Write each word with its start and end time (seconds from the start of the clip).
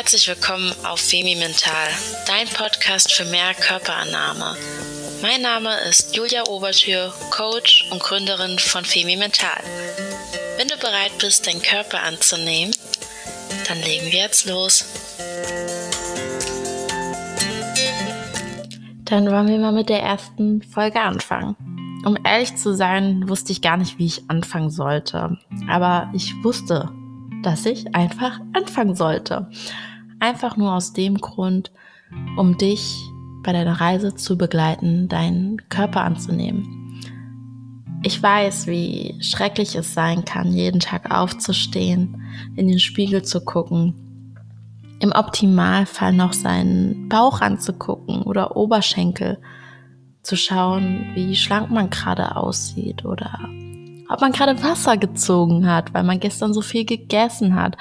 Herzlich 0.00 0.28
willkommen 0.28 0.72
auf 0.82 0.98
Femi 0.98 1.36
Mental, 1.36 1.88
dein 2.26 2.48
Podcast 2.48 3.12
für 3.12 3.26
mehr 3.26 3.52
Körperannahme. 3.52 4.56
Mein 5.20 5.42
Name 5.42 5.76
ist 5.90 6.16
Julia 6.16 6.48
Obertür, 6.48 7.12
Coach 7.28 7.86
und 7.90 8.02
Gründerin 8.02 8.58
von 8.58 8.82
Femi 8.82 9.16
Mental. 9.16 9.62
Wenn 10.56 10.68
du 10.68 10.78
bereit 10.78 11.12
bist, 11.20 11.46
deinen 11.46 11.60
Körper 11.60 12.02
anzunehmen, 12.02 12.74
dann 13.68 13.78
legen 13.82 14.06
wir 14.06 14.20
jetzt 14.20 14.46
los. 14.46 14.86
Dann 19.04 19.30
wollen 19.30 19.48
wir 19.48 19.58
mal 19.58 19.72
mit 19.72 19.90
der 19.90 20.00
ersten 20.00 20.62
Folge 20.62 20.98
anfangen. 20.98 21.56
Um 22.06 22.16
ehrlich 22.24 22.56
zu 22.56 22.74
sein, 22.74 23.28
wusste 23.28 23.52
ich 23.52 23.60
gar 23.60 23.76
nicht, 23.76 23.98
wie 23.98 24.06
ich 24.06 24.22
anfangen 24.30 24.70
sollte. 24.70 25.36
Aber 25.68 26.10
ich 26.14 26.32
wusste, 26.42 26.88
dass 27.42 27.66
ich 27.66 27.94
einfach 27.94 28.40
anfangen 28.54 28.94
sollte. 28.94 29.46
Einfach 30.20 30.56
nur 30.56 30.74
aus 30.74 30.92
dem 30.92 31.18
Grund, 31.18 31.72
um 32.36 32.56
dich 32.56 32.96
bei 33.42 33.52
deiner 33.52 33.80
Reise 33.80 34.14
zu 34.14 34.36
begleiten, 34.38 35.08
deinen 35.08 35.68
Körper 35.68 36.02
anzunehmen. 36.02 37.00
Ich 38.02 38.22
weiß, 38.22 38.66
wie 38.66 39.16
schrecklich 39.20 39.74
es 39.74 39.94
sein 39.94 40.24
kann, 40.24 40.52
jeden 40.52 40.80
Tag 40.80 41.10
aufzustehen, 41.10 42.22
in 42.56 42.68
den 42.68 42.78
Spiegel 42.78 43.22
zu 43.22 43.40
gucken 43.44 43.94
im 45.00 45.12
Optimalfall 45.12 46.12
noch 46.12 46.34
seinen 46.34 47.08
Bauch 47.08 47.40
anzugucken 47.40 48.22
oder 48.22 48.56
Oberschenkel, 48.56 49.38
zu 50.22 50.36
schauen, 50.36 51.12
wie 51.14 51.34
schlank 51.34 51.70
man 51.70 51.88
gerade 51.88 52.36
aussieht 52.36 53.06
oder 53.06 53.48
ob 54.10 54.20
man 54.20 54.32
gerade 54.32 54.62
Wasser 54.62 54.98
gezogen 54.98 55.66
hat, 55.66 55.94
weil 55.94 56.02
man 56.02 56.20
gestern 56.20 56.52
so 56.52 56.60
viel 56.60 56.84
gegessen 56.84 57.54
hat, 57.54 57.78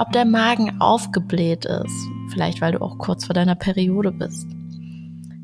ob 0.00 0.12
der 0.12 0.24
Magen 0.24 0.80
aufgebläht 0.80 1.66
ist, 1.66 2.08
vielleicht 2.30 2.60
weil 2.60 2.72
du 2.72 2.80
auch 2.80 2.96
kurz 2.96 3.26
vor 3.26 3.34
deiner 3.34 3.54
Periode 3.54 4.10
bist. 4.12 4.46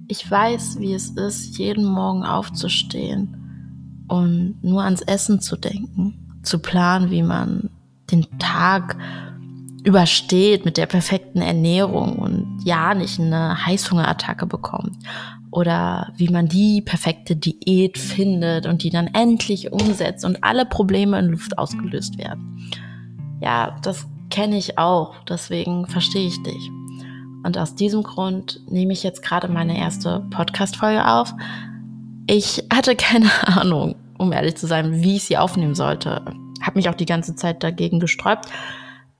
Ich 0.08 0.30
weiß, 0.30 0.78
wie 0.80 0.94
es 0.94 1.10
ist, 1.10 1.58
jeden 1.58 1.84
Morgen 1.84 2.24
aufzustehen 2.24 4.04
und 4.08 4.56
nur 4.62 4.82
ans 4.82 5.02
Essen 5.02 5.40
zu 5.40 5.56
denken, 5.56 6.40
zu 6.42 6.58
planen, 6.60 7.10
wie 7.10 7.22
man 7.22 7.70
den 8.10 8.26
Tag 8.38 8.96
übersteht 9.84 10.64
mit 10.64 10.78
der 10.78 10.86
perfekten 10.86 11.42
Ernährung 11.42 12.16
und 12.18 12.60
ja 12.64 12.94
nicht 12.94 13.20
eine 13.20 13.66
Heißhungerattacke 13.66 14.46
bekommt. 14.46 14.96
Oder 15.50 16.12
wie 16.16 16.28
man 16.28 16.48
die 16.48 16.82
perfekte 16.82 17.36
Diät 17.36 17.98
findet 17.98 18.66
und 18.66 18.82
die 18.82 18.91
dann 18.91 19.08
endlich 19.08 19.72
umsetzt 19.72 20.24
und 20.24 20.42
alle 20.42 20.66
Probleme 20.66 21.18
in 21.18 21.26
Luft 21.26 21.58
ausgelöst 21.58 22.18
werden. 22.18 22.70
Ja, 23.41 23.76
das 23.82 24.06
kenne 24.30 24.56
ich 24.56 24.78
auch, 24.78 25.14
deswegen 25.28 25.86
verstehe 25.86 26.27
ich 26.27 26.42
dich. 26.42 26.70
Und 27.44 27.58
aus 27.58 27.74
diesem 27.74 28.02
Grund 28.02 28.60
nehme 28.69 28.92
ich 28.92 29.02
jetzt 29.02 29.22
gerade 29.22 29.48
meine 29.48 29.78
erste 29.78 30.27
Podcast-Folge 30.30 31.06
auf. 31.06 31.32
Ich 32.27 32.64
hatte 32.72 32.97
keine 32.97 33.30
Ahnung, 33.47 33.94
um 34.19 34.32
ehrlich 34.32 34.56
zu 34.56 34.66
sein, 34.66 35.02
wie 35.02 35.16
ich 35.16 35.24
sie 35.24 35.38
aufnehmen 35.38 35.74
sollte. 35.74 36.24
Habe 36.62 36.77
mich 36.77 36.88
auch 36.88 36.94
die 36.94 37.06
ganze 37.06 37.36
Zeit 37.36 37.62
dagegen 37.62 38.00
gesträubt 38.00 38.48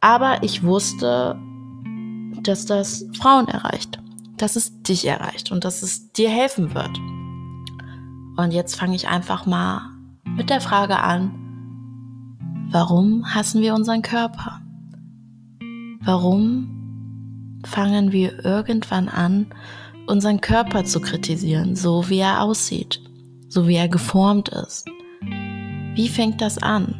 aber 0.01 0.43
ich 0.43 0.63
wusste, 0.63 1.37
dass 2.43 2.67
das 2.67 3.05
Frauen 3.19 3.49
erreicht, 3.49 3.99
dass 4.37 4.57
es 4.57 4.83
dich 4.83 5.07
erreicht 5.07 5.51
und 5.51 5.65
dass 5.65 5.83
es 5.83 6.13
dir 6.13 6.31
helfen 6.31 6.75
wird. 6.75 6.97
Und 8.37 8.53
jetzt 8.53 8.77
fange 8.77 8.95
ich 8.95 9.09
einfach 9.09 9.47
mal 9.47 9.91
mit 10.25 10.51
der 10.51 10.61
Frage 10.61 10.99
an, 10.99 11.33
warum 12.71 13.35
hassen 13.35 13.63
wir 13.63 13.75
unseren 13.75 14.03
Körper? 14.03 14.61
Warum 16.07 17.61
fangen 17.67 18.13
wir 18.13 18.45
irgendwann 18.45 19.09
an, 19.09 19.47
unseren 20.07 20.41
Körper 20.41 20.85
zu 20.85 21.01
kritisieren, 21.01 21.75
so 21.75 22.09
wie 22.09 22.21
er 22.21 22.43
aussieht, 22.43 23.01
so 23.49 23.67
wie 23.67 23.75
er 23.75 23.89
geformt 23.89 24.49
ist? 24.51 24.87
Wie 25.97 26.09
fängt 26.09 26.41
das 26.41 26.59
an? 26.59 26.95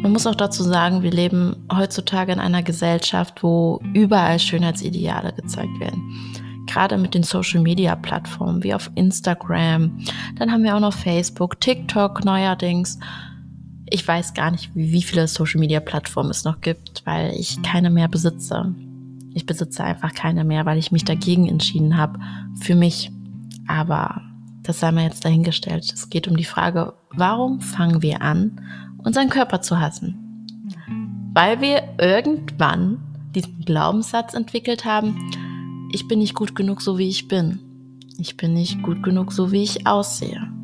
Man 0.00 0.12
muss 0.12 0.28
auch 0.28 0.36
dazu 0.36 0.62
sagen, 0.62 1.02
wir 1.02 1.10
leben 1.10 1.56
heutzutage 1.74 2.30
in 2.30 2.38
einer 2.38 2.62
Gesellschaft, 2.62 3.42
wo 3.42 3.80
überall 3.92 4.38
Schönheitsideale 4.38 5.32
gezeigt 5.32 5.80
werden. 5.80 6.00
Gerade 6.68 6.98
mit 6.98 7.14
den 7.14 7.24
Social-Media-Plattformen 7.24 8.62
wie 8.62 8.74
auf 8.74 8.92
Instagram. 8.94 9.98
Dann 10.36 10.52
haben 10.52 10.62
wir 10.62 10.76
auch 10.76 10.80
noch 10.80 10.94
Facebook, 10.94 11.60
TikTok 11.60 12.24
neuerdings. 12.24 13.00
Ich 13.88 14.06
weiß 14.06 14.34
gar 14.34 14.50
nicht, 14.50 14.70
wie 14.74 15.02
viele 15.02 15.28
Social-Media-Plattformen 15.28 16.30
es 16.30 16.44
noch 16.44 16.60
gibt, 16.60 17.02
weil 17.04 17.32
ich 17.34 17.62
keine 17.62 17.90
mehr 17.90 18.08
besitze. 18.08 18.74
Ich 19.34 19.46
besitze 19.46 19.84
einfach 19.84 20.12
keine 20.12 20.44
mehr, 20.44 20.66
weil 20.66 20.78
ich 20.78 20.92
mich 20.92 21.04
dagegen 21.04 21.48
entschieden 21.48 21.96
habe. 21.96 22.18
Für 22.60 22.74
mich. 22.74 23.12
Aber 23.68 24.22
das 24.62 24.80
sei 24.80 24.90
mal 24.90 25.04
jetzt 25.04 25.24
dahingestellt. 25.24 25.92
Es 25.92 26.10
geht 26.10 26.26
um 26.26 26.36
die 26.36 26.44
Frage, 26.44 26.94
warum 27.10 27.60
fangen 27.60 28.02
wir 28.02 28.22
an, 28.22 28.60
unseren 28.98 29.28
Körper 29.28 29.62
zu 29.62 29.78
hassen. 29.78 30.16
Weil 31.32 31.60
wir 31.60 31.82
irgendwann 31.98 32.98
diesen 33.34 33.60
Glaubenssatz 33.60 34.34
entwickelt 34.34 34.84
haben, 34.84 35.30
ich 35.92 36.08
bin 36.08 36.18
nicht 36.18 36.34
gut 36.34 36.56
genug 36.56 36.82
so 36.82 36.98
wie 36.98 37.08
ich 37.08 37.28
bin. 37.28 37.60
Ich 38.18 38.36
bin 38.36 38.54
nicht 38.54 38.82
gut 38.82 39.02
genug 39.02 39.32
so 39.32 39.52
wie 39.52 39.62
ich 39.62 39.86
aussehe. 39.86 40.55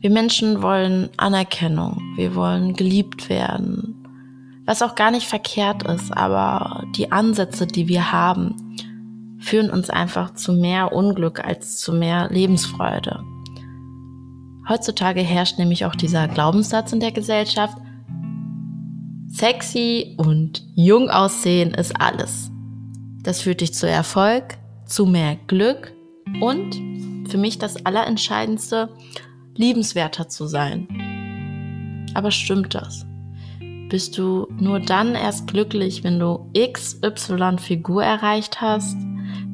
Wir 0.00 0.10
Menschen 0.10 0.62
wollen 0.62 1.08
Anerkennung, 1.16 2.00
wir 2.16 2.34
wollen 2.34 2.74
geliebt 2.74 3.28
werden, 3.28 4.06
was 4.66 4.82
auch 4.82 4.94
gar 4.94 5.10
nicht 5.10 5.26
verkehrt 5.26 5.84
ist, 5.84 6.16
aber 6.16 6.84
die 6.96 7.12
Ansätze, 7.12 7.66
die 7.66 7.88
wir 7.88 8.12
haben, 8.12 8.76
führen 9.38 9.70
uns 9.70 9.90
einfach 9.90 10.34
zu 10.34 10.52
mehr 10.52 10.92
Unglück 10.92 11.44
als 11.44 11.78
zu 11.78 11.92
mehr 11.92 12.28
Lebensfreude. 12.30 13.22
Heutzutage 14.68 15.20
herrscht 15.20 15.58
nämlich 15.58 15.84
auch 15.84 15.94
dieser 15.94 16.28
Glaubenssatz 16.28 16.92
in 16.92 17.00
der 17.00 17.12
Gesellschaft, 17.12 17.78
sexy 19.28 20.16
und 20.18 20.62
jung 20.74 21.08
aussehen 21.08 21.72
ist 21.72 22.00
alles. 22.00 22.50
Das 23.22 23.40
führt 23.42 23.60
dich 23.60 23.72
zu 23.74 23.88
Erfolg, 23.88 24.58
zu 24.86 25.06
mehr 25.06 25.36
Glück 25.46 25.92
und 26.40 26.74
für 27.28 27.38
mich 27.38 27.58
das 27.58 27.84
Allerentscheidendste, 27.86 28.88
liebenswerter 29.56 30.28
zu 30.28 30.46
sein. 30.46 32.06
Aber 32.14 32.30
stimmt 32.30 32.74
das? 32.74 33.06
Bist 33.88 34.18
du 34.18 34.48
nur 34.58 34.80
dann 34.80 35.14
erst 35.14 35.46
glücklich, 35.46 36.02
wenn 36.02 36.18
du 36.18 36.50
XY 36.56 37.58
Figur 37.58 38.02
erreicht 38.02 38.60
hast? 38.60 38.96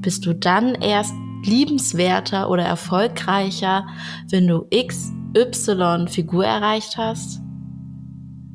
Bist 0.00 0.24
du 0.24 0.34
dann 0.34 0.74
erst 0.76 1.14
liebenswerter 1.44 2.48
oder 2.48 2.64
erfolgreicher, 2.64 3.86
wenn 4.30 4.46
du 4.46 4.66
XY 4.70 6.06
Figur 6.08 6.46
erreicht 6.46 6.96
hast? 6.96 7.40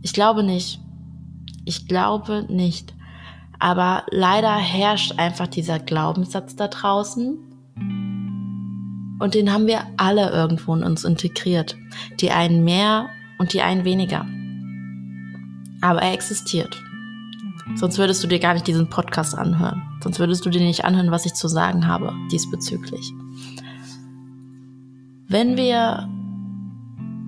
Ich 0.01 0.13
glaube 0.13 0.43
nicht. 0.43 0.79
Ich 1.65 1.87
glaube 1.87 2.45
nicht. 2.49 2.95
Aber 3.59 4.03
leider 4.09 4.55
herrscht 4.55 5.13
einfach 5.17 5.47
dieser 5.47 5.79
Glaubenssatz 5.79 6.55
da 6.55 6.67
draußen. 6.67 7.37
Und 9.19 9.33
den 9.33 9.51
haben 9.51 9.67
wir 9.67 9.81
alle 9.97 10.29
irgendwo 10.29 10.75
in 10.75 10.83
uns 10.83 11.03
integriert. 11.03 11.75
Die 12.19 12.31
einen 12.31 12.63
mehr 12.63 13.07
und 13.39 13.53
die 13.53 13.61
einen 13.61 13.83
weniger. 13.83 14.25
Aber 15.81 16.01
er 16.01 16.13
existiert. 16.13 16.81
Sonst 17.75 17.97
würdest 17.97 18.23
du 18.23 18.27
dir 18.27 18.39
gar 18.39 18.53
nicht 18.53 18.67
diesen 18.67 18.89
Podcast 18.89 19.37
anhören. 19.37 19.81
Sonst 20.01 20.19
würdest 20.19 20.45
du 20.45 20.49
dir 20.49 20.61
nicht 20.61 20.85
anhören, 20.85 21.11
was 21.11 21.25
ich 21.25 21.33
zu 21.33 21.47
sagen 21.47 21.87
habe 21.87 22.13
diesbezüglich. 22.31 23.11
Wenn 25.27 25.57
wir 25.57 26.07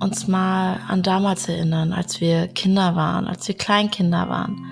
uns 0.00 0.26
mal 0.26 0.80
an 0.88 1.02
damals 1.02 1.48
erinnern, 1.48 1.92
als 1.92 2.20
wir 2.20 2.48
Kinder 2.48 2.96
waren, 2.96 3.26
als 3.26 3.46
wir 3.46 3.54
Kleinkinder 3.54 4.28
waren. 4.28 4.66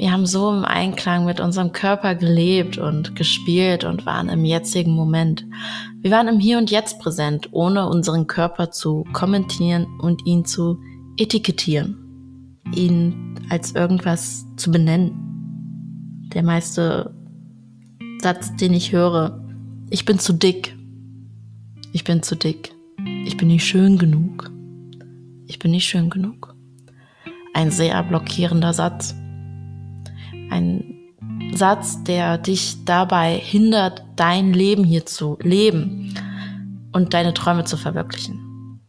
Wir 0.00 0.12
haben 0.12 0.24
so 0.24 0.50
im 0.50 0.64
Einklang 0.64 1.26
mit 1.26 1.40
unserem 1.40 1.72
Körper 1.72 2.14
gelebt 2.14 2.78
und 2.78 3.14
gespielt 3.16 3.84
und 3.84 4.06
waren 4.06 4.30
im 4.30 4.46
jetzigen 4.46 4.92
Moment. 4.92 5.44
Wir 6.00 6.10
waren 6.10 6.28
im 6.28 6.40
Hier 6.40 6.56
und 6.56 6.70
Jetzt 6.70 7.00
präsent, 7.00 7.48
ohne 7.50 7.86
unseren 7.86 8.26
Körper 8.26 8.70
zu 8.70 9.04
kommentieren 9.12 9.86
und 10.00 10.26
ihn 10.26 10.46
zu 10.46 10.80
etikettieren 11.18 12.00
ihn 12.74 13.34
als 13.48 13.72
irgendwas 13.72 14.46
zu 14.56 14.70
benennen. 14.70 16.28
Der 16.34 16.42
meiste 16.42 17.14
Satz, 18.20 18.54
den 18.56 18.74
ich 18.74 18.92
höre, 18.92 19.44
ich 19.90 20.04
bin 20.04 20.18
zu 20.18 20.32
dick. 20.32 20.76
Ich 21.92 22.04
bin 22.04 22.22
zu 22.22 22.36
dick. 22.36 22.72
Ich 23.24 23.36
bin 23.36 23.48
nicht 23.48 23.64
schön 23.64 23.98
genug. 23.98 24.50
Ich 25.46 25.58
bin 25.58 25.72
nicht 25.72 25.86
schön 25.86 26.10
genug. 26.10 26.54
Ein 27.54 27.70
sehr 27.70 28.00
blockierender 28.04 28.72
Satz. 28.72 29.16
Ein 30.50 30.96
Satz, 31.54 32.02
der 32.04 32.38
dich 32.38 32.84
dabei 32.84 33.36
hindert, 33.36 34.04
dein 34.16 34.52
Leben 34.52 34.84
hier 34.84 35.06
zu 35.06 35.38
leben 35.42 36.14
und 36.92 37.14
deine 37.14 37.34
Träume 37.34 37.64
zu 37.64 37.76
verwirklichen. 37.76 38.80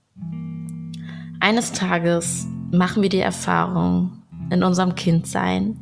Eines 1.40 1.72
Tages 1.72 2.48
machen 2.72 3.02
wir 3.02 3.10
die 3.10 3.20
Erfahrung, 3.20 4.22
in 4.52 4.64
unserem 4.64 4.96
Kindsein, 4.96 5.78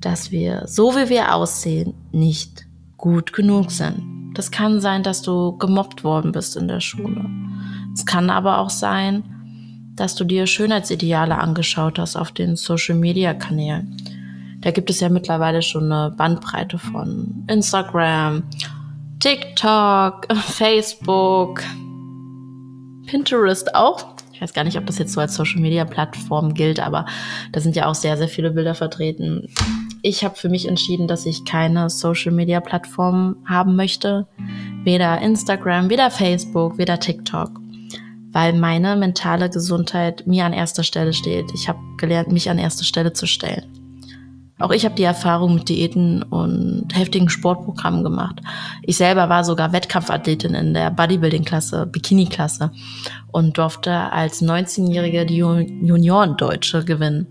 dass 0.00 0.30
wir, 0.30 0.66
so 0.66 0.96
wie 0.96 1.08
wir 1.08 1.34
aussehen, 1.34 1.94
nicht 2.10 2.66
gut 2.96 3.32
genug 3.32 3.70
sind. 3.70 4.32
Das 4.34 4.50
kann 4.50 4.80
sein, 4.80 5.02
dass 5.02 5.22
du 5.22 5.56
gemobbt 5.58 6.02
worden 6.02 6.32
bist 6.32 6.56
in 6.56 6.68
der 6.68 6.80
Schule. 6.80 7.24
Es 7.94 8.04
kann 8.04 8.30
aber 8.30 8.58
auch 8.58 8.70
sein, 8.70 9.24
dass 9.94 10.14
du 10.14 10.24
dir 10.24 10.46
Schönheitsideale 10.46 11.38
angeschaut 11.38 11.98
hast 11.98 12.16
auf 12.16 12.32
den 12.32 12.56
Social-Media-Kanälen. 12.56 13.96
Da 14.66 14.72
gibt 14.72 14.90
es 14.90 14.98
ja 14.98 15.08
mittlerweile 15.08 15.62
schon 15.62 15.92
eine 15.92 16.10
Bandbreite 16.10 16.76
von 16.76 17.44
Instagram, 17.48 18.42
TikTok, 19.20 20.26
Facebook, 20.34 21.62
Pinterest 23.06 23.72
auch. 23.76 24.16
Ich 24.32 24.42
weiß 24.42 24.52
gar 24.54 24.64
nicht, 24.64 24.76
ob 24.76 24.84
das 24.84 24.98
jetzt 24.98 25.12
so 25.12 25.20
als 25.20 25.36
Social-Media-Plattform 25.36 26.52
gilt, 26.54 26.80
aber 26.80 27.06
da 27.52 27.60
sind 27.60 27.76
ja 27.76 27.86
auch 27.86 27.94
sehr, 27.94 28.16
sehr 28.16 28.26
viele 28.26 28.50
Bilder 28.50 28.74
vertreten. 28.74 29.46
Ich 30.02 30.24
habe 30.24 30.34
für 30.34 30.48
mich 30.48 30.66
entschieden, 30.66 31.06
dass 31.06 31.26
ich 31.26 31.44
keine 31.44 31.88
Social-Media-Plattform 31.88 33.36
haben 33.48 33.76
möchte. 33.76 34.26
Weder 34.82 35.20
Instagram, 35.20 35.90
weder 35.90 36.10
Facebook, 36.10 36.76
weder 36.76 36.98
TikTok 36.98 37.60
weil 38.32 38.52
meine 38.52 38.96
mentale 38.96 39.48
Gesundheit 39.48 40.26
mir 40.26 40.44
an 40.44 40.52
erster 40.52 40.82
Stelle 40.82 41.14
steht. 41.14 41.46
Ich 41.54 41.70
habe 41.70 41.78
gelernt, 41.96 42.32
mich 42.32 42.50
an 42.50 42.58
erste 42.58 42.84
Stelle 42.84 43.14
zu 43.14 43.26
stellen. 43.26 43.75
Auch 44.58 44.70
ich 44.70 44.84
habe 44.84 44.94
die 44.94 45.02
Erfahrung 45.02 45.54
mit 45.54 45.68
Diäten 45.68 46.22
und 46.22 46.88
heftigen 46.94 47.28
Sportprogrammen 47.28 48.02
gemacht. 48.02 48.40
Ich 48.82 48.96
selber 48.96 49.28
war 49.28 49.44
sogar 49.44 49.72
Wettkampfathletin 49.72 50.54
in 50.54 50.72
der 50.72 50.90
Bodybuilding-Klasse, 50.90 51.86
Bikini-Klasse 51.86 52.72
und 53.32 53.58
durfte 53.58 53.92
als 54.12 54.42
19-Jährige 54.42 55.26
die 55.26 55.36
Juniorendeutsche 55.36 56.84
gewinnen. 56.84 57.26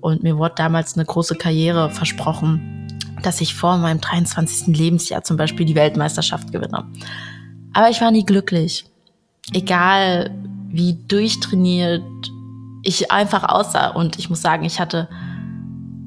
Und 0.00 0.22
mir 0.22 0.38
wurde 0.38 0.54
damals 0.56 0.94
eine 0.94 1.04
große 1.04 1.34
Karriere 1.34 1.90
versprochen, 1.90 2.86
dass 3.22 3.40
ich 3.40 3.54
vor 3.54 3.76
meinem 3.76 4.00
23. 4.00 4.68
Lebensjahr 4.76 5.24
zum 5.24 5.36
Beispiel 5.36 5.66
die 5.66 5.74
Weltmeisterschaft 5.74 6.52
gewinne. 6.52 6.86
Aber 7.72 7.90
ich 7.90 8.00
war 8.00 8.10
nie 8.10 8.24
glücklich 8.24 8.86
egal 9.52 10.30
wie 10.68 10.94
durchtrainiert 11.08 12.02
ich 12.82 13.10
einfach 13.10 13.44
aussah. 13.44 13.88
Und 13.88 14.18
ich 14.18 14.30
muss 14.30 14.40
sagen, 14.40 14.64
ich 14.64 14.80
hatte, 14.80 15.08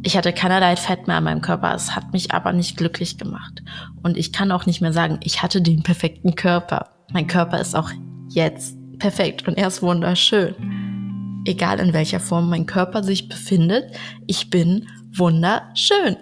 ich 0.04 0.18
hatte 0.18 0.34
keinerlei 0.34 0.76
Fett 0.76 1.08
mehr 1.08 1.18
an 1.18 1.24
meinem 1.24 1.42
Körper. 1.42 1.74
Es 1.74 1.96
hat 1.96 2.12
mich 2.12 2.34
aber 2.34 2.52
nicht 2.52 2.76
glücklich 2.76 3.18
gemacht. 3.18 3.64
Und 4.04 4.18
ich 4.18 4.34
kann 4.34 4.52
auch 4.52 4.66
nicht 4.66 4.82
mehr 4.82 4.92
sagen, 4.92 5.20
ich 5.24 5.42
hatte 5.42 5.62
den 5.62 5.82
perfekten 5.82 6.36
Körper. 6.36 6.90
Mein 7.14 7.28
Körper 7.28 7.60
ist 7.60 7.76
auch 7.76 7.90
jetzt 8.28 8.78
perfekt 9.00 9.48
und 9.48 9.58
er 9.58 9.68
ist 9.68 9.82
wunderschön. 9.82 11.42
Egal 11.46 11.80
in 11.80 11.94
welcher 11.94 12.20
Form 12.20 12.50
mein 12.50 12.66
Körper 12.66 13.04
sich 13.04 13.30
befindet, 13.30 13.96
ich 14.28 14.50
bin 14.50 14.88
wunderschön, 15.16 16.18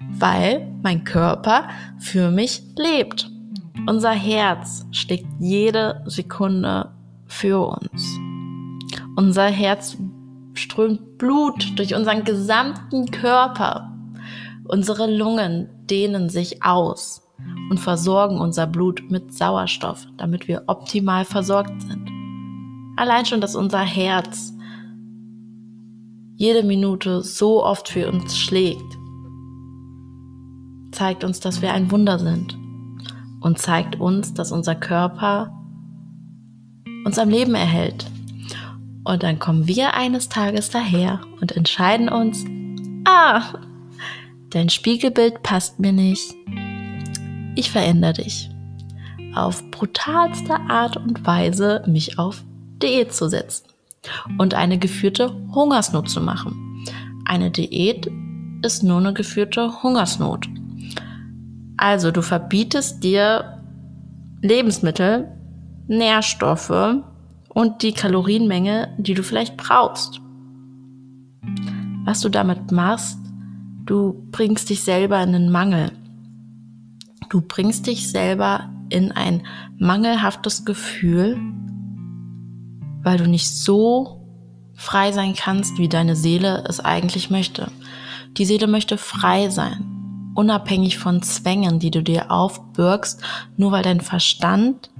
weil 0.00 0.68
mein 0.82 1.04
Körper 1.04 1.68
für 1.98 2.30
mich 2.30 2.62
lebt. 2.76 3.30
Unser 3.86 4.12
Herz 4.12 4.86
schlägt 4.90 5.26
jede 5.38 6.02
Sekunde 6.06 6.90
für 7.26 7.60
uns. 7.60 8.18
Unser 9.16 9.46
Herz 9.46 9.96
strömt 10.60 11.18
Blut 11.18 11.78
durch 11.78 11.94
unseren 11.94 12.24
gesamten 12.24 13.10
Körper. 13.10 13.92
Unsere 14.64 15.12
Lungen 15.12 15.68
dehnen 15.90 16.28
sich 16.28 16.62
aus 16.62 17.22
und 17.70 17.78
versorgen 17.78 18.38
unser 18.38 18.66
Blut 18.66 19.10
mit 19.10 19.34
Sauerstoff, 19.34 20.06
damit 20.16 20.48
wir 20.48 20.64
optimal 20.66 21.24
versorgt 21.24 21.82
sind. 21.82 22.08
Allein 22.96 23.24
schon, 23.24 23.40
dass 23.40 23.56
unser 23.56 23.80
Herz 23.80 24.52
jede 26.36 26.62
Minute 26.62 27.22
so 27.22 27.64
oft 27.64 27.88
für 27.88 28.10
uns 28.10 28.38
schlägt, 28.38 28.98
zeigt 30.92 31.24
uns, 31.24 31.40
dass 31.40 31.62
wir 31.62 31.72
ein 31.72 31.90
Wunder 31.90 32.18
sind 32.18 32.58
und 33.40 33.58
zeigt 33.58 34.00
uns, 34.00 34.34
dass 34.34 34.52
unser 34.52 34.74
Körper 34.74 35.52
uns 37.04 37.18
am 37.18 37.30
Leben 37.30 37.54
erhält. 37.54 38.06
Und 39.04 39.22
dann 39.22 39.38
kommen 39.38 39.66
wir 39.66 39.94
eines 39.94 40.28
Tages 40.28 40.70
daher 40.70 41.20
und 41.40 41.52
entscheiden 41.56 42.08
uns, 42.08 42.44
ah, 43.06 43.42
dein 44.50 44.68
Spiegelbild 44.68 45.42
passt 45.42 45.78
mir 45.80 45.92
nicht. 45.92 46.34
Ich 47.56 47.70
verändere 47.70 48.14
dich. 48.14 48.50
Auf 49.34 49.70
brutalste 49.70 50.54
Art 50.68 50.96
und 50.96 51.24
Weise 51.26 51.82
mich 51.86 52.18
auf 52.18 52.42
Diät 52.82 53.14
zu 53.14 53.28
setzen 53.28 53.66
und 54.38 54.54
eine 54.54 54.78
geführte 54.78 55.32
Hungersnot 55.54 56.08
zu 56.08 56.20
machen. 56.20 56.84
Eine 57.24 57.50
Diät 57.50 58.10
ist 58.62 58.82
nur 58.82 58.98
eine 58.98 59.12
geführte 59.12 59.82
Hungersnot. 59.82 60.48
Also 61.76 62.10
du 62.10 62.22
verbietest 62.22 63.02
dir 63.02 63.62
Lebensmittel, 64.42 65.28
Nährstoffe 65.86 67.02
und 67.50 67.82
die 67.82 67.92
Kalorienmenge, 67.92 68.94
die 68.98 69.14
du 69.14 69.22
vielleicht 69.22 69.56
brauchst. 69.56 70.20
Was 72.04 72.20
du 72.20 72.28
damit 72.28 72.72
machst, 72.72 73.18
du 73.84 74.26
bringst 74.30 74.70
dich 74.70 74.82
selber 74.82 75.22
in 75.22 75.32
den 75.32 75.50
Mangel. 75.50 75.92
Du 77.28 77.40
bringst 77.40 77.86
dich 77.86 78.10
selber 78.10 78.70
in 78.88 79.12
ein 79.12 79.46
mangelhaftes 79.78 80.64
Gefühl, 80.64 81.38
weil 83.02 83.18
du 83.18 83.28
nicht 83.28 83.48
so 83.48 84.26
frei 84.74 85.12
sein 85.12 85.34
kannst, 85.36 85.78
wie 85.78 85.88
deine 85.88 86.16
Seele 86.16 86.64
es 86.68 86.80
eigentlich 86.80 87.30
möchte. 87.30 87.70
Die 88.36 88.44
Seele 88.44 88.66
möchte 88.66 88.96
frei 88.96 89.50
sein 89.50 89.90
unabhängig 90.34 90.98
von 90.98 91.22
Zwängen, 91.22 91.78
die 91.78 91.90
du 91.90 92.02
dir 92.02 92.30
aufbürgst, 92.30 93.20
nur 93.56 93.72
weil 93.72 93.82
dein 93.82 94.00
Verstand 94.00 94.90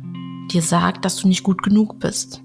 dir 0.53 0.63
sagt, 0.63 1.05
dass 1.05 1.17
du 1.17 1.29
nicht 1.29 1.43
gut 1.43 1.63
genug 1.63 1.99
bist. 1.99 2.43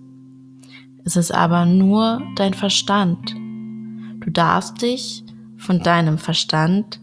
Es 1.04 1.16
ist 1.16 1.32
aber 1.32 1.66
nur 1.66 2.22
dein 2.36 2.54
Verstand. 2.54 3.36
Du 3.36 4.32
darfst 4.32 4.82
dich 4.82 5.24
von 5.58 5.80
deinem 5.80 6.18
Verstand 6.18 7.00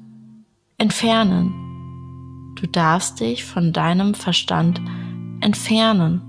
entfernen. 0.78 1.54
Du 2.60 2.66
darfst 2.66 3.20
dich 3.20 3.44
von 3.44 3.72
deinem 3.72 4.14
Verstand 4.14 4.80
entfernen. 5.40 6.22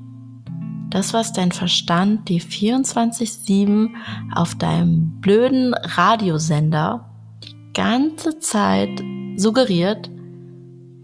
Das, 0.92 1.14
was 1.14 1.34
dein 1.34 1.52
Verstand 1.52 2.30
die 2.30 2.40
24-7 2.40 3.90
auf 4.36 4.54
deinem 4.56 5.20
blöden 5.22 5.74
Radiosender 5.74 7.10
die 7.44 7.74
ganze 7.74 8.40
Zeit 8.40 9.04
suggeriert, 9.36 10.12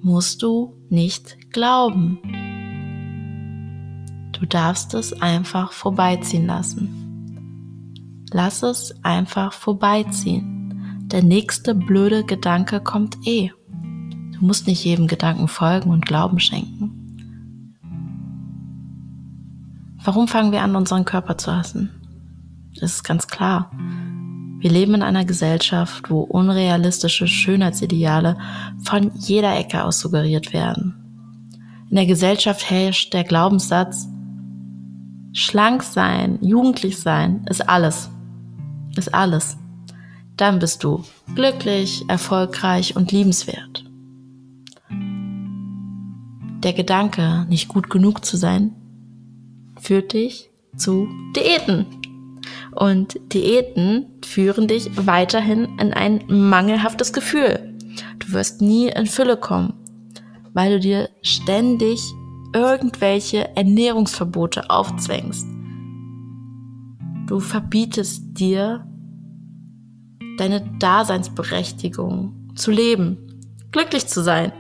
musst 0.02 0.44
du 0.44 0.76
nicht 0.90 1.52
glauben. 1.52 2.20
Du 4.40 4.46
darfst 4.46 4.94
es 4.94 5.22
einfach 5.22 5.74
vorbeiziehen 5.74 6.46
lassen. 6.46 8.26
Lass 8.32 8.64
es 8.64 8.94
einfach 9.04 9.52
vorbeiziehen. 9.52 11.08
Der 11.08 11.24
nächste 11.24 11.76
blöde 11.76 12.24
Gedanke 12.24 12.80
kommt 12.80 13.18
eh. 13.28 13.52
Du 14.34 14.46
musst 14.46 14.68
nicht 14.68 14.86
jedem 14.86 15.08
Gedanken 15.08 15.48
folgen 15.48 15.90
und 15.90 16.06
Glauben 16.06 16.40
schenken. 16.40 16.96
Warum 20.02 20.30
fangen 20.30 20.54
wir 20.54 20.62
an, 20.62 20.76
unseren 20.76 21.04
Körper 21.04 21.38
zu 21.38 21.54
hassen? 21.54 21.90
Das 22.80 22.94
ist 22.94 23.04
ganz 23.04 23.28
klar. 23.28 23.72
Wir 24.60 24.72
leben 24.72 24.94
in 24.94 25.04
einer 25.04 25.26
Gesellschaft, 25.26 26.10
wo 26.10 26.22
unrealistische 26.22 27.28
Schönheitsideale 27.28 28.38
von 28.84 29.12
jeder 29.16 29.58
Ecke 29.58 29.84
aus 29.84 30.00
suggeriert 30.00 30.54
werden. 30.54 30.96
In 31.90 31.96
der 31.96 32.06
Gesellschaft 32.06 32.70
herrscht 32.70 33.14
der 33.14 33.24
Glaubenssatz, 33.24 34.08
schlank 35.34 35.84
sein, 35.84 36.40
jugendlich 36.42 37.00
sein, 37.00 37.46
ist 37.50 37.68
alles. 37.68 38.10
Ist 38.96 39.14
alles. 39.14 39.58
Dann 40.38 40.60
bist 40.60 40.84
du 40.84 41.04
glücklich, 41.36 42.04
erfolgreich 42.08 42.96
und 42.96 43.12
liebenswert. 43.12 43.86
Der 46.64 46.74
Gedanke, 46.74 47.46
nicht 47.50 47.68
gut 47.68 47.90
genug 47.90 48.26
zu 48.26 48.36
sein, 48.38 48.76
führt 49.80 50.14
dich 50.14 50.50
zu 50.76 51.08
Diäten. 51.36 51.86
Und 52.72 53.20
Diäten 53.34 54.06
führen 54.24 54.68
dich 54.68 54.90
weiterhin 54.96 55.80
in 55.80 55.94
ein 55.94 56.24
mangelhaftes 56.28 57.14
Gefühl. 57.14 57.76
Du 58.20 58.34
wirst 58.34 58.62
nie 58.62 58.88
in 58.90 59.08
Fülle 59.08 59.38
kommen, 59.38 59.74
weil 60.54 60.74
du 60.74 60.80
dir 60.80 61.10
ständig 61.22 62.02
irgendwelche 62.54 63.56
Ernährungsverbote 63.56 64.70
aufzwängst. 64.70 65.48
Du 67.28 67.40
verbietest 67.40 68.24
dir 68.40 68.88
deine 70.38 70.62
Daseinsberechtigung 70.80 72.54
zu 72.56 72.72
leben, 72.72 73.18
glücklich 73.72 74.08
zu 74.08 74.24
sein. 74.24 74.52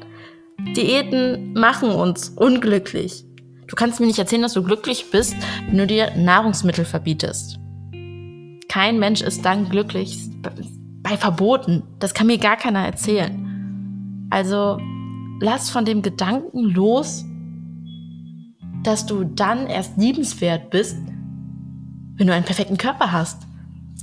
Diäten 0.75 1.53
machen 1.53 1.89
uns 1.89 2.29
unglücklich. 2.29 3.25
Du 3.67 3.75
kannst 3.75 3.99
mir 3.99 4.07
nicht 4.07 4.19
erzählen, 4.19 4.41
dass 4.41 4.53
du 4.53 4.63
glücklich 4.63 5.09
bist, 5.11 5.35
wenn 5.67 5.77
du 5.77 5.87
dir 5.87 6.11
Nahrungsmittel 6.15 6.85
verbietest. 6.85 7.59
Kein 8.67 8.99
Mensch 8.99 9.21
ist 9.21 9.45
dann 9.45 9.69
glücklich 9.69 10.29
bei 11.01 11.17
Verboten. 11.17 11.83
Das 11.99 12.13
kann 12.13 12.27
mir 12.27 12.37
gar 12.37 12.57
keiner 12.57 12.85
erzählen. 12.85 14.27
Also 14.29 14.79
lass 15.39 15.69
von 15.69 15.85
dem 15.85 16.01
Gedanken 16.01 16.61
los, 16.61 17.25
dass 18.83 19.05
du 19.05 19.23
dann 19.23 19.67
erst 19.67 19.97
liebenswert 19.97 20.69
bist, 20.69 20.97
wenn 22.15 22.27
du 22.27 22.33
einen 22.33 22.45
perfekten 22.45 22.77
Körper 22.77 23.11
hast. 23.11 23.43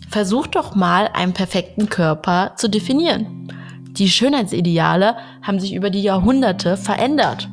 Versuch 0.09 0.47
doch 0.47 0.75
mal, 0.75 1.09
einen 1.13 1.33
perfekten 1.33 1.89
Körper 1.89 2.53
zu 2.57 2.69
definieren. 2.69 3.53
Die 3.93 4.09
Schönheitsideale 4.09 5.17
haben 5.43 5.59
sich 5.59 5.75
über 5.75 5.91
die 5.91 6.03
Jahrhunderte 6.03 6.77
verändert. 6.77 7.49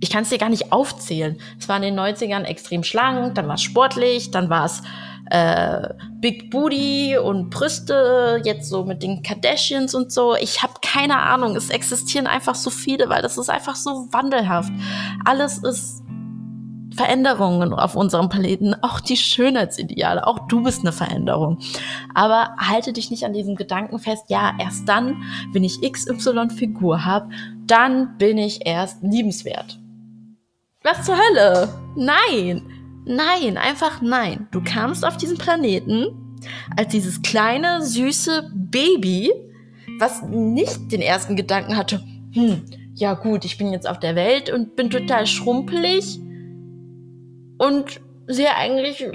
Ich 0.00 0.10
kann 0.10 0.22
es 0.22 0.28
dir 0.28 0.38
gar 0.38 0.50
nicht 0.50 0.72
aufzählen. 0.72 1.38
Es 1.58 1.68
war 1.68 1.76
in 1.76 1.82
den 1.82 1.98
90ern 1.98 2.44
extrem 2.44 2.84
schlank, 2.84 3.34
dann 3.34 3.48
war 3.48 3.54
es 3.54 3.62
sportlich, 3.62 4.30
dann 4.30 4.48
war 4.48 4.66
es 4.66 4.82
äh, 5.30 5.88
Big 6.20 6.50
Booty 6.50 7.18
und 7.18 7.50
Brüste, 7.50 8.40
jetzt 8.44 8.68
so 8.68 8.84
mit 8.84 9.02
den 9.02 9.22
Kardashians 9.22 9.94
und 9.94 10.12
so. 10.12 10.34
Ich 10.36 10.62
habe 10.62 10.74
keine 10.82 11.18
Ahnung. 11.18 11.56
Es 11.56 11.70
existieren 11.70 12.26
einfach 12.26 12.54
so 12.54 12.70
viele, 12.70 13.08
weil 13.08 13.22
das 13.22 13.38
ist 13.38 13.50
einfach 13.50 13.76
so 13.76 14.08
wandelhaft. 14.10 14.72
Alles 15.24 15.58
ist 15.58 16.02
Veränderungen 16.98 17.72
auf 17.72 17.94
unserem 17.94 18.28
Planeten, 18.28 18.74
auch 18.82 18.98
die 18.98 19.16
Schönheitsideale, 19.16 20.26
auch 20.26 20.48
du 20.48 20.64
bist 20.64 20.80
eine 20.80 20.92
Veränderung. 20.92 21.58
Aber 22.12 22.56
halte 22.58 22.92
dich 22.92 23.10
nicht 23.10 23.24
an 23.24 23.32
diesem 23.32 23.54
Gedanken 23.54 24.00
fest, 24.00 24.24
ja, 24.28 24.52
erst 24.58 24.88
dann, 24.88 25.22
wenn 25.52 25.62
ich 25.62 25.80
XY-Figur 25.80 27.04
habe, 27.04 27.28
dann 27.66 28.18
bin 28.18 28.36
ich 28.36 28.66
erst 28.66 29.02
liebenswert. 29.02 29.78
Was 30.82 31.04
zur 31.04 31.16
Hölle? 31.16 31.68
Nein! 31.94 32.77
Nein, 33.04 33.56
einfach 33.56 34.02
nein. 34.02 34.48
Du 34.50 34.62
kamst 34.62 35.04
auf 35.04 35.16
diesen 35.16 35.38
Planeten 35.38 36.06
als 36.76 36.88
dieses 36.88 37.22
kleine, 37.22 37.82
süße 37.82 38.50
Baby, 38.54 39.32
was 39.98 40.22
nicht 40.22 40.92
den 40.92 41.00
ersten 41.00 41.36
Gedanken 41.36 41.76
hatte, 41.76 42.02
hm, 42.32 42.62
ja 42.94 43.14
gut, 43.14 43.44
ich 43.44 43.58
bin 43.58 43.72
jetzt 43.72 43.88
auf 43.88 43.98
der 43.98 44.14
Welt 44.14 44.50
und 44.50 44.76
bin 44.76 44.90
total 44.90 45.26
schrumpelig 45.26 46.20
und 47.58 48.00
sehe 48.26 48.54
eigentlich 48.54 49.06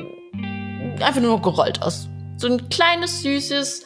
einfach 1.00 1.22
nur 1.22 1.42
gerollt 1.42 1.82
aus. 1.82 2.08
So 2.38 2.48
ein 2.48 2.70
kleines, 2.70 3.22
süßes, 3.22 3.86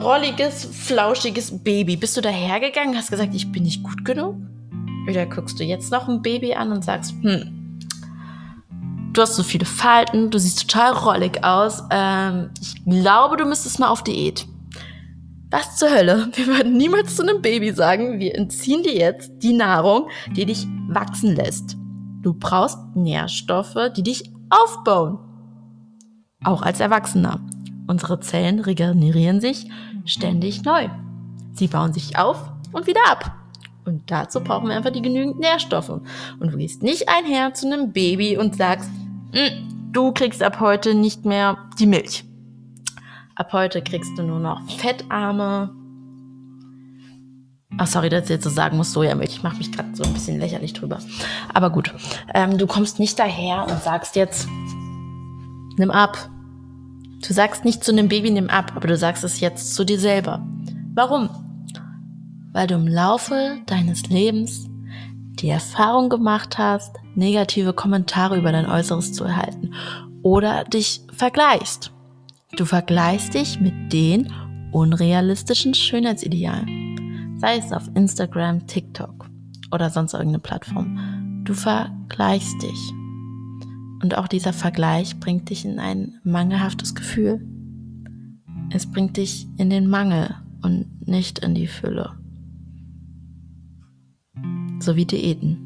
rolliges, 0.00 0.64
flauschiges 0.64 1.62
Baby. 1.62 1.96
Bist 1.96 2.16
du 2.16 2.20
dahergegangen, 2.20 2.96
hast 2.96 3.10
gesagt, 3.10 3.34
ich 3.34 3.50
bin 3.52 3.62
nicht 3.62 3.82
gut 3.82 4.04
genug? 4.04 4.36
Oder 5.08 5.26
guckst 5.26 5.58
du 5.58 5.64
jetzt 5.64 5.90
noch 5.90 6.08
ein 6.08 6.22
Baby 6.22 6.54
an 6.54 6.72
und 6.72 6.84
sagst, 6.84 7.14
hm, 7.22 7.59
du 9.12 9.22
hast 9.22 9.36
so 9.36 9.42
viele 9.42 9.64
Falten, 9.64 10.30
du 10.30 10.38
siehst 10.38 10.68
total 10.70 10.92
rollig 10.92 11.44
aus. 11.44 11.82
Ähm, 11.90 12.50
ich 12.60 12.84
glaube, 12.84 13.36
du 13.36 13.44
müsstest 13.44 13.78
mal 13.78 13.88
auf 13.88 14.02
Diät. 14.02 14.46
Was 15.50 15.76
zur 15.76 15.90
Hölle? 15.90 16.28
Wir 16.34 16.46
würden 16.46 16.76
niemals 16.76 17.16
zu 17.16 17.22
einem 17.22 17.42
Baby 17.42 17.72
sagen, 17.72 18.20
wir 18.20 18.36
entziehen 18.36 18.82
dir 18.82 18.94
jetzt 18.94 19.32
die 19.42 19.52
Nahrung, 19.52 20.08
die 20.36 20.46
dich 20.46 20.66
wachsen 20.88 21.34
lässt. 21.34 21.76
Du 22.22 22.34
brauchst 22.34 22.78
Nährstoffe, 22.94 23.76
die 23.96 24.02
dich 24.02 24.30
aufbauen. 24.48 25.18
Auch 26.44 26.62
als 26.62 26.80
Erwachsener. 26.80 27.40
Unsere 27.86 28.20
Zellen 28.20 28.60
regenerieren 28.60 29.40
sich 29.40 29.66
ständig 30.04 30.62
neu. 30.62 30.88
Sie 31.52 31.66
bauen 31.66 31.92
sich 31.92 32.16
auf 32.16 32.52
und 32.72 32.86
wieder 32.86 33.00
ab. 33.10 33.39
Und 33.90 34.08
dazu 34.08 34.40
brauchen 34.40 34.68
wir 34.68 34.76
einfach 34.76 34.92
die 34.92 35.02
genügend 35.02 35.40
Nährstoffe. 35.40 35.88
Und 35.88 36.52
du 36.52 36.56
gehst 36.56 36.82
nicht 36.82 37.08
einher 37.08 37.54
zu 37.54 37.66
einem 37.66 37.92
Baby 37.92 38.36
und 38.36 38.54
sagst, 38.54 38.88
hm, 39.32 39.90
du 39.92 40.12
kriegst 40.12 40.42
ab 40.44 40.60
heute 40.60 40.94
nicht 40.94 41.24
mehr 41.24 41.58
die 41.80 41.86
Milch. 41.86 42.24
Ab 43.34 43.52
heute 43.52 43.82
kriegst 43.82 44.16
du 44.16 44.22
nur 44.22 44.38
noch 44.38 44.62
fettarme. 44.70 45.74
Ach, 47.78 47.86
sorry, 47.88 48.10
dass 48.10 48.24
ich 48.24 48.30
jetzt 48.30 48.44
so 48.44 48.50
sagen 48.50 48.76
muss, 48.76 48.92
Sojamilch. 48.92 49.30
Ich 49.30 49.42
mache 49.42 49.56
mich 49.56 49.72
gerade 49.72 49.88
so 49.94 50.04
ein 50.04 50.12
bisschen 50.12 50.38
lächerlich 50.38 50.72
drüber. 50.72 51.00
Aber 51.52 51.70
gut, 51.70 51.92
ähm, 52.32 52.58
du 52.58 52.68
kommst 52.68 53.00
nicht 53.00 53.18
daher 53.18 53.66
und 53.68 53.82
sagst 53.82 54.14
jetzt, 54.14 54.46
nimm 55.78 55.90
ab. 55.90 56.30
Du 57.26 57.32
sagst 57.32 57.64
nicht 57.64 57.82
zu 57.82 57.90
einem 57.90 58.08
Baby, 58.08 58.30
nimm 58.30 58.50
ab, 58.50 58.72
aber 58.76 58.86
du 58.86 58.96
sagst 58.96 59.24
es 59.24 59.40
jetzt 59.40 59.74
zu 59.74 59.84
dir 59.84 59.98
selber. 59.98 60.46
Warum? 60.94 61.28
Weil 62.52 62.66
du 62.66 62.74
im 62.74 62.88
Laufe 62.88 63.58
deines 63.66 64.08
Lebens 64.08 64.68
die 65.40 65.48
Erfahrung 65.48 66.08
gemacht 66.08 66.58
hast, 66.58 66.96
negative 67.14 67.72
Kommentare 67.72 68.38
über 68.38 68.52
dein 68.52 68.66
Äußeres 68.66 69.12
zu 69.12 69.24
erhalten 69.24 69.72
oder 70.22 70.64
dich 70.64 71.02
vergleichst. 71.12 71.92
Du 72.56 72.64
vergleichst 72.64 73.34
dich 73.34 73.60
mit 73.60 73.92
den 73.92 74.32
unrealistischen 74.72 75.74
Schönheitsidealen, 75.74 77.38
sei 77.38 77.56
es 77.56 77.72
auf 77.72 77.88
Instagram, 77.94 78.66
TikTok 78.66 79.28
oder 79.72 79.90
sonst 79.90 80.14
irgendeine 80.14 80.40
Plattform. 80.40 81.42
Du 81.44 81.54
vergleichst 81.54 82.60
dich. 82.62 82.92
Und 84.02 84.16
auch 84.16 84.28
dieser 84.28 84.52
Vergleich 84.52 85.20
bringt 85.20 85.50
dich 85.50 85.64
in 85.64 85.78
ein 85.78 86.20
mangelhaftes 86.24 86.94
Gefühl. 86.94 87.46
Es 88.70 88.90
bringt 88.90 89.16
dich 89.16 89.46
in 89.56 89.70
den 89.70 89.88
Mangel 89.88 90.34
und 90.62 91.06
nicht 91.06 91.40
in 91.40 91.54
die 91.54 91.66
Fülle. 91.66 92.19
So 94.80 94.96
wie 94.96 95.04
Diäten. 95.04 95.58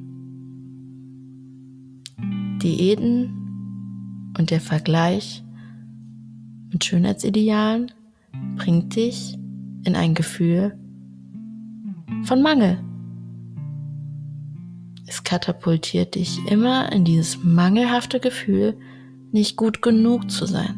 Diäten 2.60 4.32
und 4.36 4.50
der 4.50 4.60
Vergleich 4.60 5.44
mit 6.72 6.84
Schönheitsidealen 6.84 7.92
bringt 8.56 8.96
dich 8.96 9.38
in 9.84 9.94
ein 9.94 10.14
Gefühl 10.14 10.76
von 12.24 12.42
Mangel. 12.42 12.82
Es 15.06 15.22
katapultiert 15.22 16.16
dich 16.16 16.40
immer 16.50 16.90
in 16.90 17.04
dieses 17.04 17.44
mangelhafte 17.44 18.18
Gefühl, 18.18 18.76
nicht 19.30 19.56
gut 19.56 19.80
genug 19.80 20.28
zu 20.28 20.46
sein. 20.46 20.74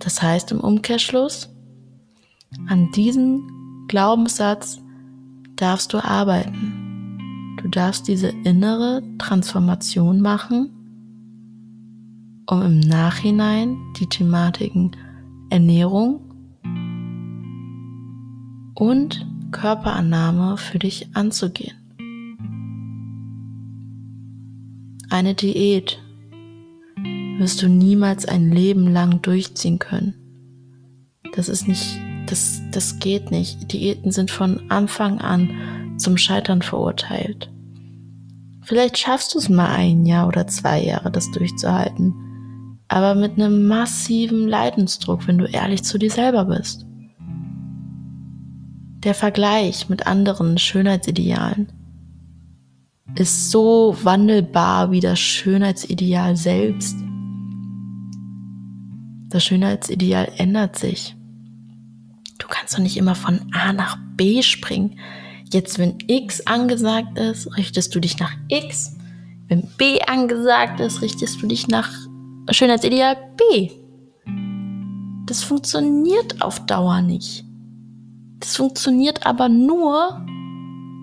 Das 0.00 0.20
heißt 0.20 0.50
im 0.50 0.60
Umkehrschluss, 0.60 1.54
an 2.66 2.90
diesem 2.92 3.86
Glaubenssatz 3.88 4.83
darfst 5.56 5.92
du 5.92 5.98
arbeiten. 5.98 7.56
Du 7.62 7.68
darfst 7.68 8.08
diese 8.08 8.28
innere 8.28 9.02
Transformation 9.18 10.20
machen, 10.20 10.70
um 12.46 12.62
im 12.62 12.80
Nachhinein 12.80 13.76
die 13.98 14.06
Thematiken 14.06 14.96
Ernährung 15.50 16.20
und 18.74 19.26
Körperannahme 19.50 20.56
für 20.56 20.78
dich 20.78 21.08
anzugehen. 21.14 21.76
Eine 25.10 25.34
Diät 25.34 26.02
wirst 27.38 27.62
du 27.62 27.68
niemals 27.68 28.26
ein 28.26 28.50
Leben 28.50 28.92
lang 28.92 29.22
durchziehen 29.22 29.78
können. 29.78 30.14
Das 31.34 31.48
ist 31.48 31.68
nicht, 31.68 32.00
das, 32.26 32.60
das 32.70 32.98
geht 32.98 33.30
nicht. 33.30 33.72
Diäten 33.72 34.12
sind 34.12 34.30
von 34.30 34.70
Anfang 34.70 35.18
an 35.20 35.94
zum 35.98 36.16
Scheitern 36.16 36.62
verurteilt. 36.62 37.50
Vielleicht 38.62 38.98
schaffst 38.98 39.34
du 39.34 39.38
es 39.38 39.48
mal 39.48 39.68
ein 39.74 40.06
Jahr 40.06 40.26
oder 40.26 40.46
zwei 40.46 40.82
Jahre, 40.82 41.10
das 41.10 41.30
durchzuhalten. 41.30 42.14
Aber 42.88 43.14
mit 43.14 43.32
einem 43.32 43.66
massiven 43.66 44.48
Leidensdruck, 44.48 45.26
wenn 45.26 45.38
du 45.38 45.46
ehrlich 45.46 45.84
zu 45.84 45.98
dir 45.98 46.10
selber 46.10 46.46
bist. 46.46 46.86
Der 49.04 49.14
Vergleich 49.14 49.88
mit 49.90 50.06
anderen 50.06 50.56
Schönheitsidealen 50.56 51.72
ist 53.16 53.50
so 53.50 53.96
wandelbar 54.02 54.90
wie 54.90 55.00
das 55.00 55.18
Schönheitsideal 55.20 56.36
selbst. 56.36 56.96
Das 59.28 59.44
Schönheitsideal 59.44 60.32
ändert 60.38 60.76
sich. 60.76 61.16
Du 62.38 62.46
kannst 62.48 62.74
doch 62.74 62.80
nicht 62.80 62.96
immer 62.96 63.14
von 63.14 63.40
A 63.52 63.72
nach 63.72 63.96
B 64.16 64.42
springen. 64.42 64.98
Jetzt, 65.52 65.78
wenn 65.78 65.98
X 66.06 66.46
angesagt 66.46 67.18
ist, 67.18 67.56
richtest 67.56 67.94
du 67.94 68.00
dich 68.00 68.18
nach 68.18 68.32
X. 68.48 68.96
Wenn 69.48 69.68
B 69.78 70.00
angesagt 70.00 70.80
ist, 70.80 71.02
richtest 71.02 71.40
du 71.42 71.46
dich 71.46 71.68
nach 71.68 71.90
Schönheitsideal 72.50 73.16
B. 73.36 73.70
Das 75.26 75.42
funktioniert 75.42 76.42
auf 76.42 76.64
Dauer 76.66 77.02
nicht. 77.02 77.44
Das 78.40 78.56
funktioniert 78.56 79.26
aber 79.26 79.48
nur, 79.48 80.24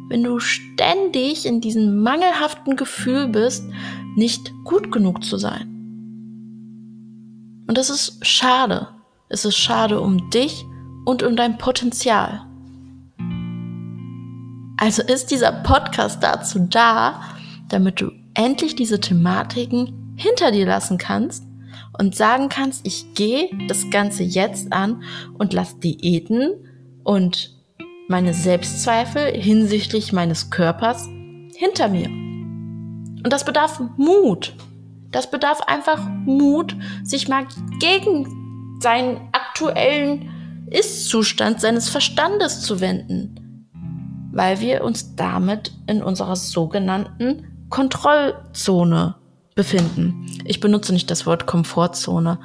wenn 0.09 0.23
du 0.23 0.39
ständig 0.39 1.45
in 1.45 1.61
diesem 1.61 2.01
mangelhaften 2.03 2.75
Gefühl 2.75 3.29
bist, 3.29 3.65
nicht 4.15 4.51
gut 4.63 4.91
genug 4.91 5.23
zu 5.23 5.37
sein. 5.37 5.67
Und 7.67 7.77
das 7.77 7.89
ist 7.89 8.25
schade. 8.25 8.89
Es 9.29 9.45
ist 9.45 9.55
schade 9.55 10.01
um 10.01 10.29
dich 10.29 10.65
und 11.05 11.23
um 11.23 11.35
dein 11.35 11.57
Potenzial. 11.57 12.41
Also 14.77 15.03
ist 15.03 15.31
dieser 15.31 15.51
Podcast 15.51 16.23
dazu 16.23 16.59
da, 16.59 17.21
damit 17.69 18.01
du 18.01 18.11
endlich 18.33 18.75
diese 18.75 18.99
Thematiken 18.99 20.15
hinter 20.15 20.51
dir 20.51 20.65
lassen 20.65 20.97
kannst 20.97 21.43
und 21.97 22.15
sagen 22.15 22.49
kannst, 22.49 22.85
ich 22.85 23.13
gehe 23.13 23.49
das 23.67 23.89
Ganze 23.91 24.23
jetzt 24.23 24.73
an 24.73 25.03
und 25.37 25.53
lass 25.53 25.79
Diäten 25.79 26.67
und 27.03 27.55
meine 28.07 28.33
Selbstzweifel 28.33 29.31
hinsichtlich 29.33 30.13
meines 30.13 30.49
Körpers 30.49 31.07
hinter 31.55 31.87
mir. 31.87 32.07
Und 32.07 33.31
das 33.31 33.45
bedarf 33.45 33.81
Mut. 33.97 34.55
Das 35.11 35.29
bedarf 35.29 35.61
einfach 35.67 36.03
Mut, 36.25 36.75
sich 37.03 37.27
mal 37.27 37.45
gegen 37.79 38.79
seinen 38.81 39.29
aktuellen 39.31 40.30
Ist-Zustand 40.71 41.61
seines 41.61 41.89
Verstandes 41.89 42.61
zu 42.61 42.79
wenden, 42.79 43.67
weil 44.31 44.59
wir 44.59 44.83
uns 44.83 45.15
damit 45.15 45.71
in 45.87 46.01
unserer 46.01 46.35
sogenannten 46.35 47.67
Kontrollzone 47.69 49.15
befinden. 49.55 50.27
Ich 50.45 50.59
benutze 50.59 50.93
nicht 50.93 51.11
das 51.11 51.25
Wort 51.25 51.45
Komfortzone. 51.45 52.39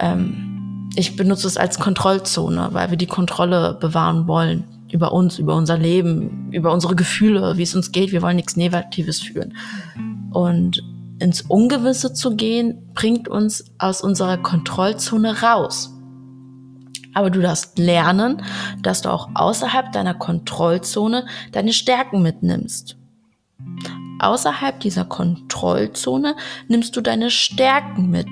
Ähm, 0.00 0.90
ich 0.96 1.16
benutze 1.16 1.46
es 1.46 1.56
als 1.56 1.78
Kontrollzone, 1.78 2.70
weil 2.72 2.90
wir 2.90 2.96
die 2.96 3.06
Kontrolle 3.06 3.76
bewahren 3.80 4.26
wollen 4.26 4.64
über 4.90 5.12
uns, 5.12 5.38
über 5.38 5.54
unser 5.56 5.76
Leben, 5.76 6.50
über 6.52 6.72
unsere 6.72 6.94
Gefühle, 6.94 7.56
wie 7.56 7.62
es 7.62 7.74
uns 7.74 7.92
geht. 7.92 8.12
Wir 8.12 8.22
wollen 8.22 8.36
nichts 8.36 8.56
Negatives 8.56 9.20
fühlen. 9.20 9.56
Und 10.32 10.82
ins 11.18 11.42
Ungewisse 11.42 12.12
zu 12.12 12.36
gehen, 12.36 12.90
bringt 12.94 13.28
uns 13.28 13.64
aus 13.78 14.02
unserer 14.02 14.36
Kontrollzone 14.38 15.42
raus. 15.42 15.95
Aber 17.16 17.30
du 17.30 17.40
darfst 17.40 17.78
lernen, 17.78 18.42
dass 18.82 19.02
du 19.02 19.10
auch 19.10 19.30
außerhalb 19.34 19.90
deiner 19.92 20.14
Kontrollzone 20.14 21.26
deine 21.52 21.72
Stärken 21.72 22.22
mitnimmst. 22.22 22.96
Außerhalb 24.20 24.80
dieser 24.80 25.04
Kontrollzone 25.04 26.36
nimmst 26.68 26.94
du 26.96 27.00
deine 27.00 27.30
Stärken 27.30 28.10
mit. 28.10 28.28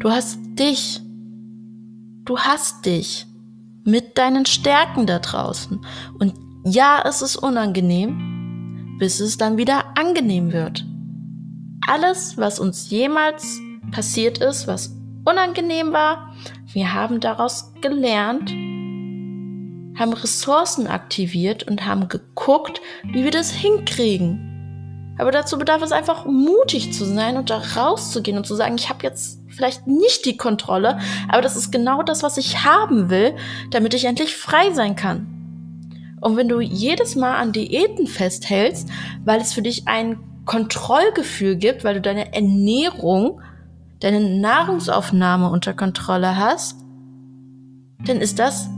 Du 0.00 0.10
hast 0.10 0.38
dich. 0.58 1.00
Du 2.24 2.38
hast 2.38 2.86
dich 2.86 3.26
mit 3.84 4.16
deinen 4.16 4.46
Stärken 4.46 5.06
da 5.06 5.18
draußen. 5.18 5.84
Und 6.18 6.34
ja, 6.64 7.02
es 7.06 7.20
ist 7.20 7.36
unangenehm, 7.36 8.96
bis 8.98 9.20
es 9.20 9.36
dann 9.36 9.56
wieder 9.56 9.96
angenehm 9.98 10.52
wird 10.52 10.84
alles, 11.86 12.38
was 12.38 12.58
uns 12.58 12.90
jemals 12.90 13.60
passiert 13.90 14.38
ist, 14.38 14.66
was 14.66 14.94
unangenehm 15.24 15.92
war, 15.92 16.34
wir 16.72 16.94
haben 16.94 17.20
daraus 17.20 17.72
gelernt, 17.80 18.50
haben 19.98 20.12
Ressourcen 20.12 20.86
aktiviert 20.86 21.64
und 21.64 21.86
haben 21.86 22.08
geguckt, 22.08 22.80
wie 23.04 23.24
wir 23.24 23.30
das 23.30 23.50
hinkriegen. 23.50 24.48
Aber 25.18 25.30
dazu 25.30 25.58
bedarf 25.58 25.82
es 25.82 25.92
einfach 25.92 26.24
mutig 26.24 26.92
zu 26.92 27.04
sein 27.04 27.36
und 27.36 27.50
da 27.50 27.58
rauszugehen 27.58 28.38
und 28.38 28.46
zu 28.46 28.54
sagen, 28.54 28.76
ich 28.76 28.88
habe 28.88 29.02
jetzt 29.02 29.40
vielleicht 29.48 29.86
nicht 29.86 30.24
die 30.24 30.36
Kontrolle, 30.36 30.98
aber 31.28 31.42
das 31.42 31.56
ist 31.56 31.70
genau 31.70 32.02
das, 32.02 32.22
was 32.22 32.38
ich 32.38 32.64
haben 32.64 33.10
will, 33.10 33.36
damit 33.70 33.92
ich 33.94 34.06
endlich 34.06 34.34
frei 34.34 34.72
sein 34.72 34.96
kann. 34.96 35.26
Und 36.20 36.36
wenn 36.36 36.48
du 36.48 36.60
jedes 36.60 37.14
Mal 37.16 37.36
an 37.36 37.52
Diäten 37.52 38.06
festhältst, 38.06 38.88
weil 39.24 39.40
es 39.40 39.52
für 39.52 39.62
dich 39.62 39.86
ein 39.86 40.18
Kontrollgefühl 40.46 41.56
gibt, 41.56 41.84
weil 41.84 41.94
du 41.94 42.00
deine 42.00 42.32
Ernährung, 42.34 43.40
deine 44.02 44.20
Nahrungsaufnahme 44.20 45.50
unter 45.50 45.74
Kontrolle 45.74 46.36
hast, 46.36 46.76
dann 48.04 48.18
ist 48.18 48.38
das 48.38 48.68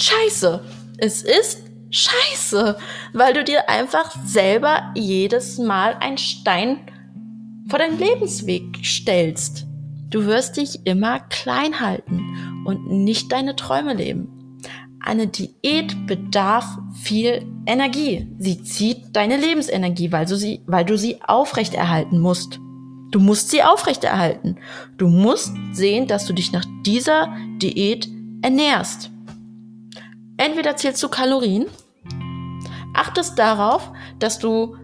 scheiße. 0.00 0.60
Es 0.98 1.22
ist 1.22 1.62
scheiße, 1.90 2.76
weil 3.12 3.34
du 3.34 3.44
dir 3.44 3.68
einfach 3.68 4.10
selber 4.24 4.92
jedes 4.94 5.58
Mal 5.58 5.94
einen 6.00 6.18
Stein 6.18 6.78
vor 7.68 7.78
deinen 7.78 7.98
Lebensweg 7.98 8.84
stellst. 8.84 9.66
Du 10.10 10.26
wirst 10.26 10.56
dich 10.56 10.84
immer 10.84 11.20
klein 11.20 11.80
halten 11.80 12.64
und 12.66 12.88
nicht 12.88 13.32
deine 13.32 13.56
Träume 13.56 13.94
leben. 13.94 14.58
Eine 15.00 15.26
Diät 15.26 16.06
bedarf 16.06 16.78
viel 16.94 17.44
Energie. 17.66 18.28
Sie 18.38 18.62
zieht 18.62 19.16
deine 19.16 19.36
Lebensenergie, 19.36 20.12
weil 20.12 20.26
du 20.26 20.36
sie, 20.36 20.62
weil 20.66 20.84
du 20.84 20.96
sie 20.96 21.20
aufrechterhalten 21.22 22.20
musst. 22.20 22.60
Du 23.12 23.20
musst 23.20 23.50
sie 23.50 23.62
aufrechterhalten. 23.62 24.56
Du 24.96 25.06
musst 25.06 25.52
sehen, 25.72 26.08
dass 26.08 26.26
du 26.26 26.32
dich 26.32 26.50
nach 26.50 26.64
dieser 26.84 27.28
Diät 27.58 28.08
ernährst. 28.40 29.10
Entweder 30.38 30.76
zählst 30.76 31.02
du 31.02 31.08
Kalorien, 31.08 31.66
achtest 32.94 33.38
darauf, 33.38 33.92
dass 34.18 34.38
du 34.38 34.76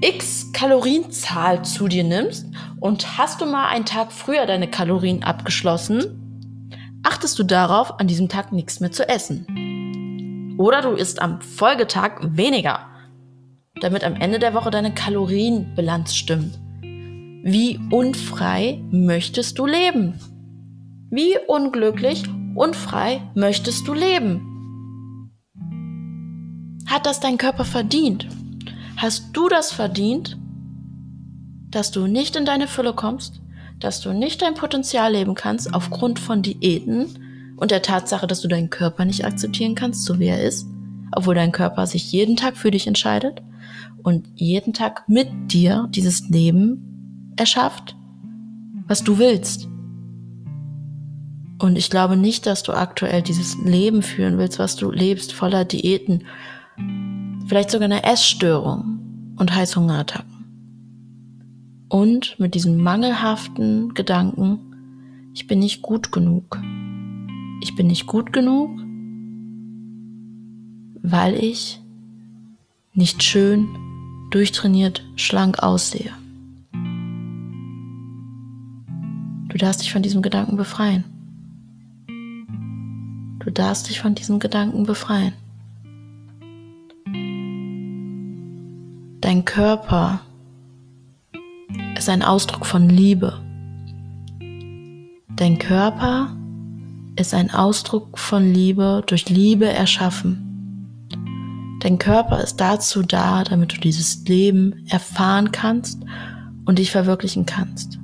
x 0.00 0.52
Kalorienzahl 0.52 1.64
zu 1.64 1.88
dir 1.88 2.04
nimmst 2.04 2.46
und 2.80 3.18
hast 3.18 3.40
du 3.40 3.46
mal 3.46 3.68
einen 3.68 3.84
Tag 3.84 4.12
früher 4.12 4.46
deine 4.46 4.70
Kalorien 4.70 5.24
abgeschlossen, 5.24 6.60
achtest 7.02 7.38
du 7.40 7.42
darauf, 7.42 7.98
an 7.98 8.06
diesem 8.06 8.28
Tag 8.28 8.52
nichts 8.52 8.78
mehr 8.78 8.92
zu 8.92 9.08
essen. 9.08 10.56
Oder 10.58 10.80
du 10.80 10.90
isst 10.92 11.20
am 11.20 11.40
Folgetag 11.40 12.20
weniger, 12.22 12.86
damit 13.80 14.04
am 14.04 14.14
Ende 14.14 14.38
der 14.38 14.54
Woche 14.54 14.70
deine 14.70 14.94
Kalorienbilanz 14.94 16.14
stimmt. 16.14 16.58
Wie 16.82 17.80
unfrei 17.90 18.80
möchtest 18.90 19.58
du 19.58 19.66
leben? 19.66 20.14
Wie 21.10 21.36
unglücklich, 21.46 22.24
unfrei 22.54 23.20
möchtest 23.34 23.86
du 23.88 23.94
leben? 23.94 25.32
Hat 26.86 27.06
das 27.06 27.20
dein 27.20 27.38
Körper 27.38 27.64
verdient? 27.64 28.28
Hast 28.96 29.30
du 29.32 29.48
das 29.48 29.72
verdient, 29.72 30.38
dass 31.70 31.90
du 31.90 32.06
nicht 32.06 32.36
in 32.36 32.44
deine 32.44 32.68
Fülle 32.68 32.92
kommst? 32.92 33.42
dass 33.82 34.00
du 34.00 34.12
nicht 34.12 34.42
dein 34.42 34.54
Potenzial 34.54 35.12
leben 35.12 35.34
kannst 35.34 35.74
aufgrund 35.74 36.18
von 36.18 36.42
Diäten 36.42 37.54
und 37.56 37.70
der 37.70 37.82
Tatsache, 37.82 38.26
dass 38.26 38.40
du 38.40 38.48
deinen 38.48 38.70
Körper 38.70 39.04
nicht 39.04 39.24
akzeptieren 39.24 39.74
kannst, 39.74 40.04
so 40.04 40.18
wie 40.18 40.28
er 40.28 40.42
ist, 40.42 40.66
obwohl 41.14 41.34
dein 41.34 41.52
Körper 41.52 41.86
sich 41.86 42.12
jeden 42.12 42.36
Tag 42.36 42.56
für 42.56 42.70
dich 42.70 42.86
entscheidet 42.86 43.42
und 44.02 44.26
jeden 44.34 44.72
Tag 44.72 45.08
mit 45.08 45.28
dir 45.52 45.88
dieses 45.90 46.28
Leben 46.28 47.32
erschafft, 47.36 47.96
was 48.86 49.04
du 49.04 49.18
willst. 49.18 49.68
Und 51.58 51.76
ich 51.76 51.90
glaube 51.90 52.16
nicht, 52.16 52.46
dass 52.46 52.62
du 52.62 52.72
aktuell 52.72 53.22
dieses 53.22 53.56
Leben 53.58 54.02
führen 54.02 54.36
willst, 54.38 54.58
was 54.58 54.74
du 54.74 54.90
lebst, 54.90 55.32
voller 55.32 55.64
Diäten, 55.64 56.24
vielleicht 57.46 57.70
sogar 57.70 57.84
eine 57.84 58.02
Essstörung 58.02 59.34
und 59.36 59.54
Heißhungerattacken. 59.54 60.32
Und 61.88 62.40
mit 62.40 62.54
diesem 62.54 62.78
mangelhaften 62.78 63.92
Gedanken, 63.92 65.30
ich 65.34 65.46
bin 65.46 65.58
nicht 65.58 65.82
gut 65.82 66.10
genug. 66.10 66.58
Ich 67.60 67.76
bin 67.76 67.86
nicht 67.86 68.06
gut 68.06 68.32
genug, 68.32 68.70
weil 71.02 71.34
ich 71.34 71.81
nicht 72.94 73.22
schön, 73.22 73.68
durchtrainiert, 74.30 75.02
schlank 75.16 75.62
aussehe. 75.62 76.10
Du 79.48 79.58
darfst 79.58 79.82
dich 79.82 79.92
von 79.92 80.02
diesem 80.02 80.22
Gedanken 80.22 80.56
befreien. 80.56 81.04
Du 83.38 83.50
darfst 83.50 83.88
dich 83.88 84.00
von 84.00 84.14
diesem 84.14 84.38
Gedanken 84.38 84.84
befreien. 84.84 85.32
Dein 89.20 89.44
Körper 89.44 90.20
ist 91.96 92.08
ein 92.08 92.22
Ausdruck 92.22 92.66
von 92.66 92.88
Liebe. 92.88 93.40
Dein 95.36 95.58
Körper 95.58 96.36
ist 97.16 97.32
ein 97.34 97.50
Ausdruck 97.50 98.18
von 98.18 98.52
Liebe, 98.52 99.02
durch 99.06 99.28
Liebe 99.28 99.66
erschaffen. 99.66 100.51
Dein 101.82 101.98
Körper 101.98 102.40
ist 102.40 102.60
dazu 102.60 103.02
da, 103.02 103.42
damit 103.42 103.72
du 103.72 103.80
dieses 103.80 104.24
Leben 104.28 104.86
erfahren 104.88 105.50
kannst 105.50 106.00
und 106.64 106.78
dich 106.78 106.92
verwirklichen 106.92 107.44
kannst. 107.44 107.98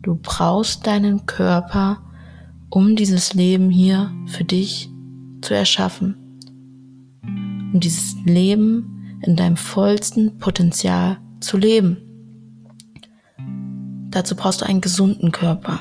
Du 0.00 0.18
brauchst 0.22 0.86
deinen 0.86 1.26
Körper, 1.26 1.98
um 2.70 2.96
dieses 2.96 3.34
Leben 3.34 3.68
hier 3.68 4.10
für 4.24 4.44
dich 4.44 4.88
zu 5.42 5.52
erschaffen. 5.52 6.16
Um 7.22 7.78
dieses 7.80 8.16
Leben 8.24 9.18
in 9.20 9.36
deinem 9.36 9.58
vollsten 9.58 10.38
Potenzial 10.38 11.18
zu 11.40 11.58
leben. 11.58 11.98
Dazu 14.08 14.34
brauchst 14.34 14.62
du 14.62 14.64
einen 14.64 14.80
gesunden 14.80 15.30
Körper. 15.30 15.78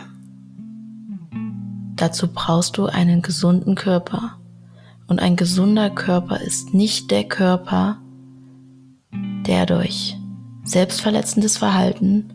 Dazu 1.96 2.28
brauchst 2.28 2.78
du 2.78 2.88
einen 2.88 3.22
gesunden 3.22 3.76
Körper. 3.76 4.39
Und 5.10 5.20
ein 5.20 5.36
gesunder 5.36 5.90
Körper 5.90 6.40
ist 6.40 6.74
nicht 6.74 7.10
der 7.10 7.24
Körper, 7.24 7.98
der 9.48 9.66
durch 9.66 10.16
selbstverletzendes 10.64 11.58
Verhalten, 11.58 12.32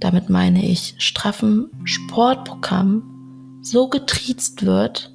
damit 0.00 0.28
meine 0.28 0.66
ich 0.68 0.96
straffen 0.98 1.70
Sportprogramm, 1.84 3.60
so 3.62 3.88
getriezt 3.88 4.66
wird, 4.66 5.12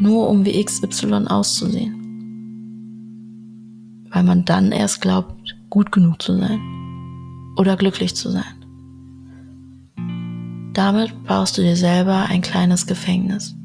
nur 0.00 0.28
um 0.28 0.44
wie 0.44 0.64
XY 0.64 1.26
auszusehen. 1.26 1.96
Weil 4.10 4.22
man 4.22 4.44
dann 4.44 4.70
erst 4.70 5.00
glaubt, 5.00 5.56
gut 5.68 5.90
genug 5.90 6.22
zu 6.22 6.38
sein 6.38 6.60
oder 7.56 7.76
glücklich 7.76 8.14
zu 8.14 8.30
sein. 8.30 8.44
Damit 10.74 11.24
baust 11.24 11.58
du 11.58 11.62
dir 11.62 11.76
selber 11.76 12.26
ein 12.28 12.40
kleines 12.40 12.86
Gefängnis. 12.86 13.57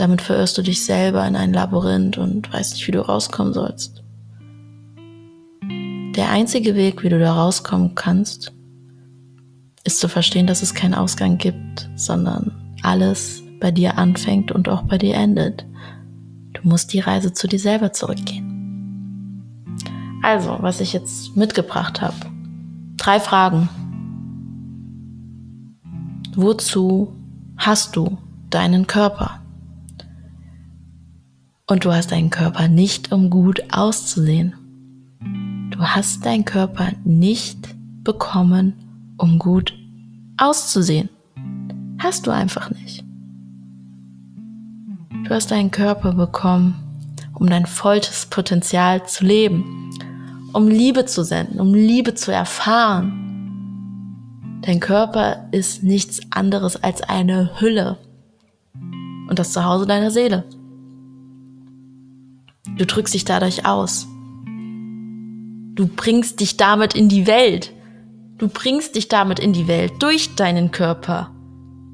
Damit 0.00 0.22
verirrst 0.22 0.56
du 0.56 0.62
dich 0.62 0.82
selber 0.82 1.26
in 1.28 1.36
ein 1.36 1.52
Labyrinth 1.52 2.16
und 2.16 2.50
weißt 2.50 2.72
nicht, 2.72 2.86
wie 2.86 2.92
du 2.92 3.06
rauskommen 3.06 3.52
sollst. 3.52 4.02
Der 6.16 6.30
einzige 6.30 6.74
Weg, 6.74 7.02
wie 7.02 7.10
du 7.10 7.18
da 7.18 7.34
rauskommen 7.34 7.94
kannst, 7.94 8.50
ist 9.84 10.00
zu 10.00 10.08
verstehen, 10.08 10.46
dass 10.46 10.62
es 10.62 10.72
keinen 10.72 10.94
Ausgang 10.94 11.36
gibt, 11.36 11.90
sondern 11.96 12.50
alles 12.82 13.42
bei 13.60 13.70
dir 13.70 13.98
anfängt 13.98 14.50
und 14.50 14.70
auch 14.70 14.84
bei 14.84 14.96
dir 14.96 15.16
endet. 15.16 15.66
Du 16.54 16.66
musst 16.66 16.94
die 16.94 17.00
Reise 17.00 17.34
zu 17.34 17.46
dir 17.46 17.58
selber 17.58 17.92
zurückgehen. 17.92 19.42
Also, 20.22 20.56
was 20.62 20.80
ich 20.80 20.94
jetzt 20.94 21.36
mitgebracht 21.36 22.00
habe. 22.00 22.16
Drei 22.96 23.20
Fragen. 23.20 23.68
Wozu 26.34 27.14
hast 27.58 27.96
du 27.96 28.16
deinen 28.48 28.86
Körper? 28.86 29.39
Und 31.70 31.84
du 31.84 31.92
hast 31.92 32.10
deinen 32.10 32.30
Körper 32.30 32.66
nicht, 32.66 33.12
um 33.12 33.30
gut 33.30 33.62
auszusehen. 33.70 34.54
Du 35.70 35.78
hast 35.78 36.26
deinen 36.26 36.44
Körper 36.44 36.88
nicht 37.04 37.76
bekommen, 38.02 38.74
um 39.16 39.38
gut 39.38 39.72
auszusehen. 40.36 41.08
Hast 42.00 42.26
du 42.26 42.32
einfach 42.32 42.72
nicht. 42.72 43.04
Du 45.22 45.30
hast 45.30 45.52
deinen 45.52 45.70
Körper 45.70 46.12
bekommen, 46.12 46.74
um 47.34 47.48
dein 47.48 47.66
vollstes 47.66 48.26
Potenzial 48.26 49.06
zu 49.06 49.24
leben, 49.24 49.92
um 50.52 50.66
Liebe 50.66 51.04
zu 51.04 51.22
senden, 51.22 51.60
um 51.60 51.72
Liebe 51.72 52.14
zu 52.14 52.32
erfahren. 52.32 53.12
Dein 54.62 54.80
Körper 54.80 55.46
ist 55.52 55.84
nichts 55.84 56.18
anderes 56.30 56.82
als 56.82 57.00
eine 57.02 57.60
Hülle 57.60 57.96
und 59.28 59.38
das 59.38 59.52
Zuhause 59.52 59.86
deiner 59.86 60.10
Seele. 60.10 60.44
Du 62.76 62.86
drückst 62.86 63.14
dich 63.14 63.24
dadurch 63.24 63.66
aus. 63.66 64.06
Du 65.74 65.86
bringst 65.86 66.40
dich 66.40 66.56
damit 66.56 66.94
in 66.94 67.08
die 67.08 67.26
Welt. 67.26 67.72
Du 68.38 68.48
bringst 68.48 68.96
dich 68.96 69.08
damit 69.08 69.38
in 69.38 69.52
die 69.52 69.68
Welt 69.68 69.92
durch 70.00 70.34
deinen 70.34 70.70
Körper. 70.70 71.30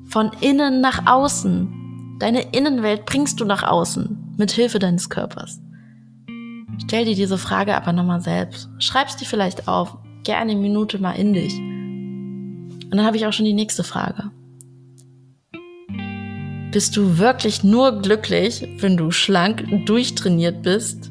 Von 0.06 0.30
innen 0.40 0.80
nach 0.80 1.06
außen. 1.06 2.16
Deine 2.20 2.52
Innenwelt 2.52 3.04
bringst 3.04 3.40
du 3.40 3.44
nach 3.44 3.62
außen 3.62 4.34
mit 4.38 4.52
Hilfe 4.52 4.78
deines 4.78 5.10
Körpers. 5.10 5.60
Stell 6.84 7.04
dir 7.04 7.14
diese 7.14 7.38
Frage 7.38 7.76
aber 7.76 7.92
nochmal 7.92 8.20
selbst. 8.20 8.68
Schreib's 8.78 9.16
dir 9.16 9.26
vielleicht 9.26 9.68
auf. 9.68 9.96
Gerne 10.24 10.52
eine 10.52 10.60
Minute 10.60 10.98
mal 10.98 11.12
in 11.12 11.32
dich. 11.32 11.54
Und 11.58 12.90
dann 12.90 13.04
habe 13.04 13.16
ich 13.16 13.26
auch 13.26 13.32
schon 13.32 13.46
die 13.46 13.54
nächste 13.54 13.84
Frage. 13.84 14.30
Bist 16.76 16.94
du 16.94 17.16
wirklich 17.16 17.64
nur 17.64 18.02
glücklich, 18.02 18.68
wenn 18.80 18.98
du 18.98 19.10
schlank 19.10 19.66
durchtrainiert 19.86 20.62
bist? 20.62 21.10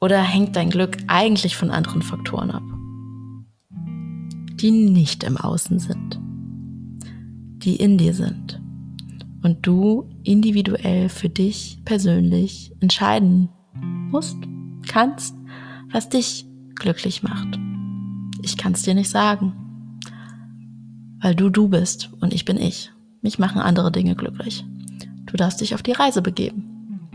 Oder 0.00 0.20
hängt 0.20 0.56
dein 0.56 0.68
Glück 0.68 0.96
eigentlich 1.06 1.54
von 1.54 1.70
anderen 1.70 2.02
Faktoren 2.02 2.50
ab, 2.50 2.64
die 4.56 4.72
nicht 4.72 5.22
im 5.22 5.36
Außen 5.36 5.78
sind, 5.78 6.20
die 7.58 7.76
in 7.76 7.98
dir 7.98 8.14
sind 8.14 8.60
und 9.44 9.64
du 9.64 10.10
individuell 10.24 11.08
für 11.08 11.28
dich 11.28 11.78
persönlich 11.84 12.72
entscheiden 12.80 13.48
musst, 14.10 14.38
kannst, 14.88 15.36
was 15.92 16.08
dich 16.08 16.46
glücklich 16.74 17.22
macht. 17.22 17.60
Ich 18.42 18.56
kann 18.56 18.72
es 18.72 18.82
dir 18.82 18.94
nicht 18.96 19.10
sagen, 19.10 19.52
weil 21.22 21.36
du 21.36 21.48
du 21.48 21.68
bist 21.68 22.10
und 22.20 22.34
ich 22.34 22.44
bin 22.44 22.56
ich. 22.56 22.90
Mich 23.24 23.38
machen 23.38 23.58
andere 23.58 23.90
Dinge 23.90 24.14
glücklich. 24.14 24.66
Du 25.24 25.38
darfst 25.38 25.62
dich 25.62 25.74
auf 25.74 25.82
die 25.82 25.92
Reise 25.92 26.20
begeben. 26.20 27.08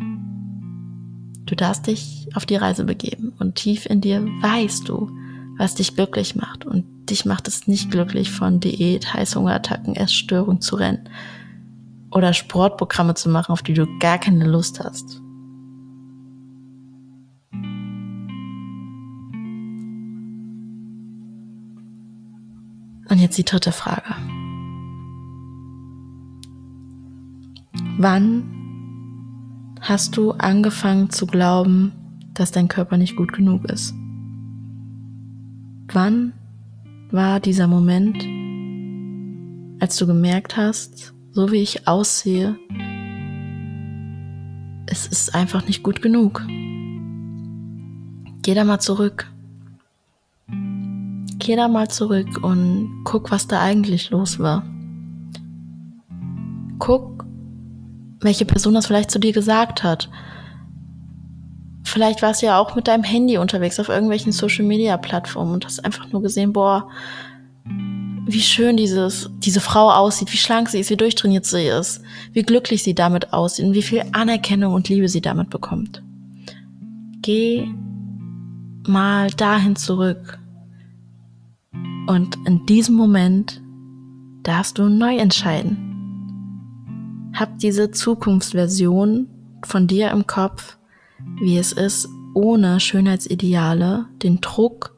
Du 1.45 1.55
darfst 1.55 1.85
dich 1.85 2.27
auf 2.33 2.47
die 2.47 2.55
Reise 2.55 2.83
begeben 2.83 3.31
und 3.37 3.53
tief 3.53 3.85
in 3.85 4.01
dir 4.01 4.25
weißt 4.41 4.89
du, 4.89 5.11
was 5.59 5.75
dich 5.75 5.95
glücklich 5.95 6.35
macht. 6.35 6.65
Und 6.65 6.83
dich 7.11 7.25
macht 7.25 7.47
es 7.47 7.67
nicht 7.67 7.91
glücklich, 7.91 8.31
von 8.31 8.59
Diät, 8.59 9.13
Heißhungerattacken, 9.13 9.95
Essstörung 9.95 10.61
zu 10.61 10.77
rennen 10.77 11.07
oder 12.09 12.33
Sportprogramme 12.33 13.13
zu 13.13 13.29
machen, 13.29 13.51
auf 13.51 13.61
die 13.61 13.75
du 13.75 13.85
gar 13.99 14.17
keine 14.17 14.47
Lust 14.47 14.79
hast. 14.83 15.21
Und 23.11 23.19
jetzt 23.19 23.37
die 23.37 23.45
dritte 23.45 23.71
Frage. 23.71 24.15
Wann 28.01 29.75
hast 29.81 30.15
du 30.15 30.31
angefangen 30.31 31.09
zu 31.09 31.27
glauben, 31.27 31.91
dass 32.33 32.49
dein 32.49 32.69
Körper 32.69 32.95
nicht 32.95 33.17
gut 33.17 33.33
genug 33.33 33.65
ist? 33.65 33.93
Wann 35.91 36.31
war 37.11 37.41
dieser 37.41 37.67
Moment, 37.67 38.15
als 39.81 39.97
du 39.97 40.07
gemerkt 40.07 40.55
hast, 40.55 41.13
so 41.33 41.51
wie 41.51 41.57
ich 41.57 41.89
aussehe, 41.89 42.55
es 44.85 45.05
ist 45.05 45.35
einfach 45.35 45.67
nicht 45.67 45.83
gut 45.83 46.01
genug? 46.01 46.47
Geh 48.43 48.53
da 48.53 48.63
mal 48.63 48.79
zurück. 48.79 49.29
Geh 50.47 51.57
da 51.57 51.67
mal 51.67 51.89
zurück 51.89 52.41
und 52.41 53.01
guck, 53.03 53.29
was 53.29 53.47
da 53.47 53.59
eigentlich 53.59 54.09
los 54.09 54.39
war. 54.39 54.63
Guck, 56.77 57.18
welche 58.21 58.45
Person 58.45 58.73
das 58.73 58.87
vielleicht 58.87 59.11
zu 59.11 59.19
dir 59.19 59.31
gesagt 59.31 59.83
hat. 59.83 60.09
Vielleicht 61.83 62.21
warst 62.21 62.41
du 62.41 62.47
ja 62.47 62.59
auch 62.59 62.75
mit 62.75 62.87
deinem 62.87 63.03
Handy 63.03 63.37
unterwegs 63.37 63.79
auf 63.79 63.89
irgendwelchen 63.89 64.31
Social 64.31 64.65
Media 64.65 64.97
Plattformen 64.97 65.53
und 65.53 65.65
hast 65.65 65.83
einfach 65.83 66.11
nur 66.11 66.21
gesehen, 66.21 66.53
boah, 66.53 66.89
wie 68.31 68.41
schön 68.41 68.77
dieses, 68.77 69.29
diese 69.39 69.59
Frau 69.59 69.89
aussieht, 69.89 70.31
wie 70.31 70.37
schlank 70.37 70.69
sie 70.69 70.79
ist, 70.79 70.89
wie 70.91 70.97
durchtrainiert 70.97 71.45
sie 71.45 71.67
ist, 71.67 72.01
wie 72.33 72.43
glücklich 72.43 72.83
sie 72.83 72.93
damit 72.93 73.33
aussieht 73.33 73.65
und 73.65 73.73
wie 73.73 73.81
viel 73.81 74.03
Anerkennung 74.11 74.73
und 74.73 74.87
Liebe 74.87 75.09
sie 75.09 75.21
damit 75.21 75.49
bekommt. 75.49 76.03
Geh 77.21 77.67
mal 78.87 79.29
dahin 79.31 79.75
zurück. 79.75 80.37
Und 82.07 82.37
in 82.45 82.65
diesem 82.65 82.95
Moment 82.95 83.61
darfst 84.43 84.77
du 84.77 84.89
neu 84.89 85.17
entscheiden. 85.17 85.88
Hab 87.39 87.57
diese 87.57 87.89
Zukunftsversion 87.89 89.29
von 89.63 89.87
dir 89.87 90.11
im 90.11 90.27
Kopf, 90.27 90.77
wie 91.39 91.57
es 91.57 91.71
ist, 91.71 92.09
ohne 92.33 92.81
Schönheitsideale, 92.81 94.07
den 94.21 94.41
Druck, 94.41 94.93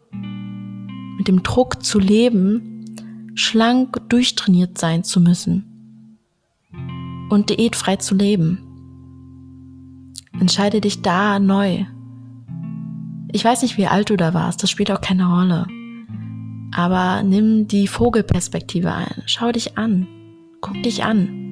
mit 1.20 1.28
dem 1.28 1.44
Druck 1.44 1.84
zu 1.84 2.00
leben, 2.00 2.84
schlank 3.36 4.10
durchtrainiert 4.10 4.80
sein 4.80 5.04
zu 5.04 5.22
müssen 5.22 6.18
und 7.30 7.52
diätfrei 7.52 7.98
zu 7.98 8.16
leben. 8.16 8.58
Entscheide 10.40 10.82
dich 10.82 11.04
da 11.04 11.38
neu. 11.38 11.86
Ich 13.32 13.46
weiß 13.46 13.62
nicht, 13.62 13.78
wie 13.78 13.86
alt 13.86 14.10
du 14.10 14.18
da 14.18 14.34
warst, 14.34 14.64
das 14.64 14.72
spielt 14.72 14.90
auch 14.90 15.02
keine 15.02 15.28
Rolle. 15.28 15.68
Aber 16.74 17.22
nimm 17.22 17.68
die 17.68 17.88
Vogelperspektive 17.88 18.92
ein. 18.92 19.22
Schau 19.28 19.52
dich 19.52 19.78
an. 19.78 20.08
Guck 20.60 20.82
dich 20.82 21.04
an. 21.04 21.51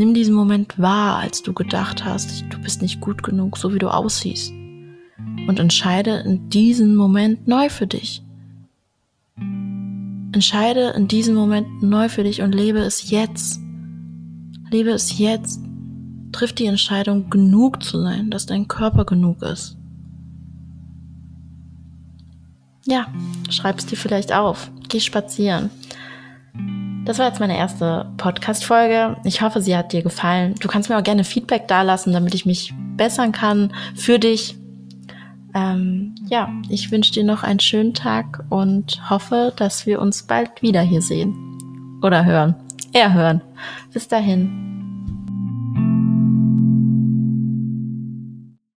Nimm 0.00 0.14
diesen 0.14 0.34
Moment 0.34 0.78
wahr, 0.78 1.18
als 1.18 1.42
du 1.42 1.52
gedacht 1.52 2.06
hast, 2.06 2.46
du 2.48 2.58
bist 2.58 2.80
nicht 2.80 3.02
gut 3.02 3.22
genug, 3.22 3.58
so 3.58 3.74
wie 3.74 3.78
du 3.78 3.92
aussiehst. 3.92 4.50
Und 5.46 5.58
entscheide 5.58 6.20
in 6.20 6.48
diesem 6.48 6.96
Moment 6.96 7.46
neu 7.46 7.68
für 7.68 7.86
dich. 7.86 8.22
Entscheide 9.36 10.94
in 10.96 11.06
diesem 11.06 11.34
Moment 11.34 11.82
neu 11.82 12.08
für 12.08 12.24
dich 12.24 12.40
und 12.40 12.54
lebe 12.54 12.78
es 12.78 13.10
jetzt. 13.10 13.60
Lebe 14.70 14.88
es 14.88 15.18
jetzt. 15.18 15.60
Triff 16.32 16.54
die 16.54 16.64
Entscheidung, 16.64 17.28
genug 17.28 17.82
zu 17.82 18.00
sein, 18.00 18.30
dass 18.30 18.46
dein 18.46 18.68
Körper 18.68 19.04
genug 19.04 19.42
ist. 19.42 19.76
Ja, 22.86 23.06
schreib 23.50 23.78
es 23.78 23.84
dir 23.84 23.96
vielleicht 23.96 24.32
auf. 24.32 24.70
Geh 24.88 25.00
spazieren. 25.00 25.68
Das 27.04 27.18
war 27.18 27.26
jetzt 27.26 27.40
meine 27.40 27.56
erste 27.56 28.12
Podcast-Folge. 28.18 29.16
Ich 29.24 29.40
hoffe, 29.42 29.62
sie 29.62 29.76
hat 29.76 29.92
dir 29.92 30.02
gefallen. 30.02 30.54
Du 30.60 30.68
kannst 30.68 30.90
mir 30.90 30.98
auch 30.98 31.02
gerne 31.02 31.24
Feedback 31.24 31.66
dalassen, 31.66 32.12
damit 32.12 32.34
ich 32.34 32.46
mich 32.46 32.74
bessern 32.96 33.32
kann 33.32 33.72
für 33.96 34.18
dich. 34.18 34.56
Ähm, 35.54 36.14
ja, 36.28 36.48
ich 36.68 36.92
wünsche 36.92 37.12
dir 37.12 37.24
noch 37.24 37.42
einen 37.42 37.60
schönen 37.60 37.94
Tag 37.94 38.44
und 38.50 39.10
hoffe, 39.10 39.52
dass 39.56 39.86
wir 39.86 40.00
uns 40.00 40.24
bald 40.24 40.62
wieder 40.62 40.82
hier 40.82 41.02
sehen. 41.02 41.34
Oder 42.02 42.24
hören. 42.24 42.54
Eher 42.92 43.12
hören. 43.12 43.40
Bis 43.92 44.06
dahin. 44.06 44.79